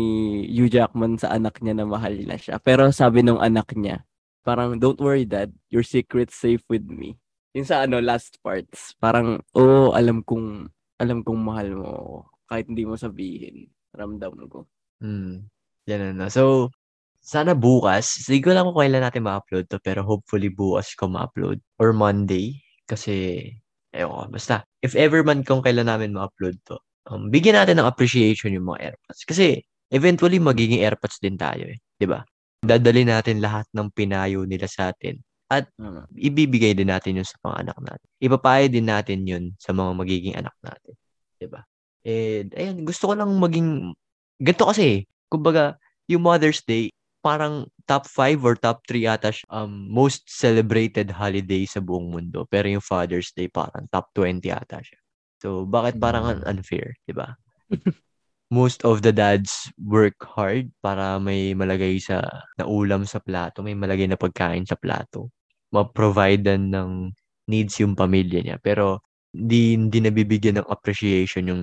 Hugh 0.48 0.72
Jackman 0.72 1.20
sa 1.20 1.36
anak 1.36 1.60
niya 1.60 1.76
na 1.76 1.84
mahal 1.84 2.16
na 2.24 2.40
siya. 2.40 2.56
Pero 2.64 2.88
sabi 2.88 3.20
nung 3.20 3.44
anak 3.44 3.76
niya, 3.76 4.08
parang 4.40 4.80
don't 4.80 4.96
worry 5.04 5.28
dad, 5.28 5.52
your 5.68 5.84
secret's 5.84 6.32
safe 6.32 6.64
with 6.72 6.88
me. 6.88 7.20
Yung 7.52 7.68
sa 7.68 7.84
ano 7.84 8.00
last 8.00 8.40
parts, 8.40 8.96
parang 8.96 9.44
oh, 9.52 9.92
alam 9.92 10.24
kong 10.24 10.72
alam 10.96 11.20
kong 11.20 11.40
mahal 11.44 11.68
mo 11.76 11.88
ako. 11.92 12.16
kahit 12.48 12.66
hindi 12.72 12.84
mo 12.88 12.96
sabihin. 12.96 13.68
Ramdam 13.92 14.32
ko. 14.48 14.64
Hmm. 15.04 15.44
Yan 15.84 16.16
na. 16.16 16.32
So, 16.32 16.72
sana 17.20 17.52
bukas, 17.52 18.24
hindi 18.24 18.40
ko 18.40 18.56
lang 18.56 18.72
kung 18.72 18.80
kailan 18.80 19.04
natin 19.04 19.24
ma-upload 19.28 19.68
to, 19.68 19.76
pero 19.84 20.00
hopefully 20.00 20.48
bukas 20.48 20.96
ko 20.96 21.12
ma-upload. 21.12 21.60
Or 21.76 21.92
Monday. 21.92 22.64
Kasi, 22.88 23.44
ewan 23.92 24.32
ko, 24.32 24.40
basta, 24.40 24.64
if 24.80 24.96
ever 24.96 25.20
man 25.20 25.44
kung 25.44 25.60
kailan 25.60 25.92
namin 25.92 26.16
ma-upload 26.16 26.56
to, 26.64 26.80
um, 27.06 27.30
bigyan 27.30 27.60
natin 27.62 27.78
ng 27.78 27.88
appreciation 27.88 28.50
yung 28.50 28.74
mga 28.74 28.92
AirPods. 28.92 29.22
Kasi, 29.22 29.62
eventually, 29.94 30.42
magiging 30.42 30.82
AirPods 30.82 31.22
din 31.22 31.38
tayo 31.38 31.70
eh. 31.70 31.78
'di 31.98 32.06
ba? 32.10 32.26
Dadali 32.58 33.06
natin 33.06 33.38
lahat 33.38 33.70
ng 33.70 33.94
pinayo 33.94 34.42
nila 34.42 34.66
sa 34.66 34.90
atin. 34.90 35.22
Tama. 35.48 36.04
Ibibigay 36.12 36.76
din 36.76 36.90
natin 36.92 37.22
yun 37.22 37.28
sa 37.28 37.38
mga 37.40 37.56
anak 37.64 37.78
natin. 37.80 38.08
Ipapayo 38.20 38.66
din 38.68 38.86
natin 38.90 39.18
yun 39.24 39.44
sa 39.56 39.70
mga 39.72 39.90
magiging 39.96 40.34
anak 40.34 40.54
natin. 40.60 40.94
'di 41.38 41.46
ba? 41.48 41.62
And, 42.08 42.48
ayun, 42.56 42.76
gusto 42.88 43.10
ko 43.10 43.14
lang 43.18 43.30
maging, 43.36 43.92
ganito 44.40 44.64
kasi, 44.64 45.04
kumbaga, 45.28 45.76
yung 46.08 46.24
Mother's 46.24 46.64
Day, 46.64 46.88
parang 47.20 47.68
top 47.84 48.06
5 48.06 48.40
or 48.46 48.54
top 48.56 48.80
3 48.86 49.04
ata 49.10 49.34
um, 49.50 49.90
most 49.90 50.24
celebrated 50.30 51.12
holiday 51.12 51.66
sa 51.68 51.82
buong 51.82 52.08
mundo. 52.14 52.46
Pero 52.48 52.70
yung 52.70 52.84
Father's 52.84 53.34
Day, 53.34 53.50
parang 53.50 53.84
top 53.90 54.08
20 54.16 54.40
ata 54.48 54.80
siya. 54.80 54.96
So, 55.38 55.66
bakit 55.66 56.02
parang 56.02 56.26
un- 56.26 56.46
unfair, 56.46 56.94
di 57.06 57.14
ba? 57.14 57.34
most 58.48 58.80
of 58.84 59.04
the 59.04 59.12
dads 59.12 59.68
work 59.76 60.16
hard 60.24 60.72
para 60.80 61.20
may 61.20 61.52
malagay 61.52 62.00
sa 62.00 62.24
na 62.56 62.64
ulam 62.64 63.04
sa 63.04 63.20
plato, 63.20 63.60
may 63.60 63.76
malagay 63.76 64.08
na 64.08 64.16
pagkain 64.16 64.64
sa 64.64 64.76
plato. 64.76 65.28
Ma-providean 65.72 66.72
ng 66.72 67.12
needs 67.48 67.76
yung 67.76 67.92
pamilya 67.92 68.40
niya. 68.40 68.56
Pero, 68.64 69.04
hindi, 69.36 69.76
hindi 69.76 70.00
nabibigyan 70.00 70.64
ng 70.64 70.68
appreciation 70.72 71.52
yung 71.52 71.62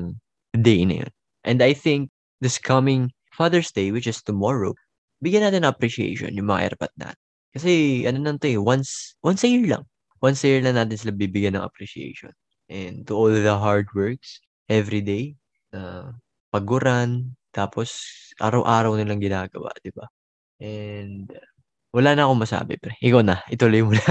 day 0.54 0.86
na 0.86 1.02
yun. 1.06 1.12
And 1.46 1.60
I 1.66 1.74
think 1.74 2.14
this 2.42 2.62
coming 2.62 3.10
Father's 3.34 3.74
Day, 3.74 3.90
which 3.90 4.06
is 4.06 4.22
tomorrow, 4.22 4.78
bigyan 5.26 5.50
natin 5.50 5.66
ng 5.66 5.74
appreciation 5.74 6.38
yung 6.38 6.54
mga 6.54 6.74
airpot 6.74 6.94
natin. 7.02 7.20
Kasi 7.56 8.04
ano 8.06 8.22
nang 8.22 8.38
to 8.38 8.52
eh, 8.52 8.62
once, 8.62 9.18
once 9.26 9.42
a 9.42 9.50
year 9.50 9.66
lang. 9.66 9.84
Once 10.22 10.46
a 10.46 10.48
year 10.54 10.62
lang 10.62 10.78
natin 10.78 11.02
sila 11.02 11.14
bibigyan 11.18 11.58
ng 11.58 11.66
appreciation. 11.66 12.30
And 12.66 13.06
to 13.06 13.14
all 13.14 13.30
the 13.30 13.58
hard 13.58 13.90
works 13.94 14.42
every 14.66 15.02
day, 15.06 15.38
na 15.70 16.14
paguran, 16.50 17.38
tapos 17.54 18.02
araw-araw 18.42 18.98
nilang 18.98 19.22
ginagawa, 19.22 19.70
di 19.80 19.92
ba? 19.94 20.10
And 20.58 21.30
wala 21.96 22.16
na 22.16 22.28
akong 22.28 22.44
masabi, 22.44 22.76
pre. 22.76 22.98
Ikaw 23.00 23.22
na, 23.24 23.40
ituloy 23.48 23.86
mo 23.86 23.94
na. 23.96 24.04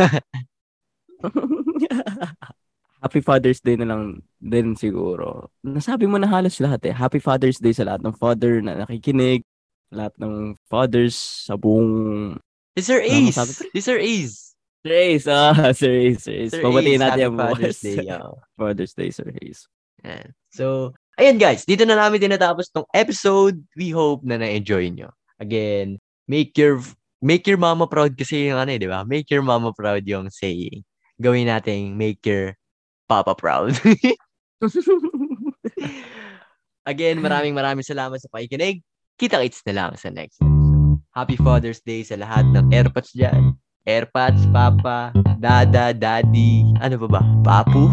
Happy 3.05 3.21
Father's 3.21 3.61
Day 3.61 3.77
na 3.77 3.85
lang 3.85 4.25
din 4.41 4.73
siguro. 4.81 5.53
Nasabi 5.61 6.09
mo 6.09 6.17
na 6.17 6.25
halos 6.25 6.57
lahat 6.57 6.81
eh. 6.89 6.95
Happy 6.97 7.21
Father's 7.21 7.61
Day 7.61 7.77
sa 7.77 7.85
lahat 7.85 8.01
ng 8.01 8.17
father 8.17 8.65
na 8.65 8.81
nakikinig, 8.81 9.45
lahat 9.93 10.17
ng 10.17 10.57
fathers 10.73 11.13
sa 11.45 11.61
buong 11.61 12.41
Sir 12.75 13.05
Wala 13.05 13.31
Ace! 13.31 13.63
It's 13.71 13.87
Sir 13.87 14.01
Ace! 14.03 14.44
Sir 14.87 14.93
Ace, 15.01 15.27
ah, 15.33 15.73
Sir 15.73 15.97
Ace, 15.97 16.29
Sir 16.29 16.37
Ace. 16.45 16.61
Pabatiin 16.61 17.01
natin 17.01 17.33
yung 17.33 17.41
Father's. 17.41 17.81
Day. 17.81 18.05
oo. 18.05 18.37
Father's 18.53 18.93
Day, 18.93 19.09
Sir 19.09 19.33
Ace. 19.41 19.65
Yan. 20.05 20.37
So, 20.53 20.93
ayan 21.17 21.41
guys, 21.41 21.65
dito 21.65 21.89
na 21.89 21.97
namin 21.97 22.21
tinatapos 22.21 22.69
tong 22.69 22.85
episode. 22.93 23.65
We 23.81 23.97
hope 23.97 24.29
na 24.29 24.37
na-enjoy 24.37 24.93
nyo. 24.93 25.09
Again, 25.41 26.05
make 26.29 26.53
your 26.61 26.85
make 27.25 27.49
your 27.49 27.57
mama 27.57 27.89
proud 27.89 28.13
kasi 28.13 28.53
yung 28.53 28.61
ano 28.61 28.77
eh, 28.77 28.81
di 28.81 28.85
ba? 28.85 29.09
Make 29.09 29.33
your 29.33 29.41
mama 29.41 29.73
proud 29.73 30.05
yung 30.05 30.29
saying. 30.29 30.85
Gawin 31.17 31.49
nating 31.49 31.97
make 31.97 32.21
your 32.29 32.53
papa 33.09 33.33
proud. 33.33 33.73
Again, 36.85 37.25
maraming 37.25 37.57
maraming 37.57 37.89
salamat 37.89 38.21
sa 38.21 38.29
pakikinig. 38.29 38.85
Kita-kits 39.17 39.65
na 39.65 39.73
lang 39.73 39.97
sa 39.97 40.13
next 40.13 40.45
episode. 40.45 41.01
Happy 41.17 41.41
Father's 41.41 41.81
Day 41.81 42.05
sa 42.05 42.21
lahat 42.21 42.45
ng 42.53 42.69
AirPods 42.69 43.17
dyan. 43.17 43.57
AirPods, 43.85 44.49
Papa, 44.49 45.13
Dada, 45.37 45.93
Daddy, 45.93 46.65
ano 46.81 46.97
pa 47.05 47.21
ba? 47.21 47.23
Papu? 47.45 47.93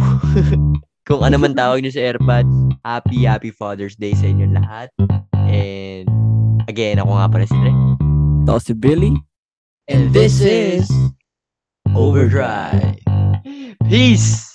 Kung 1.08 1.20
ano 1.20 1.36
man 1.36 1.52
tawag 1.52 1.84
nyo 1.84 1.92
sa 1.92 2.00
AirPods, 2.00 2.80
happy, 2.88 3.28
happy 3.28 3.52
Father's 3.52 4.00
Day 4.00 4.16
sa 4.16 4.32
inyong 4.32 4.56
lahat. 4.56 4.88
And 5.52 6.08
again, 6.72 6.96
ako 7.04 7.12
nga 7.12 7.28
pala 7.28 7.44
si 7.44 7.56
Dre. 7.60 7.74
Ito 8.48 8.56
si 8.64 8.72
Billy. 8.72 9.12
And 9.92 10.16
this 10.16 10.40
is 10.40 10.88
Overdrive. 11.92 12.96
Peace! 13.92 14.51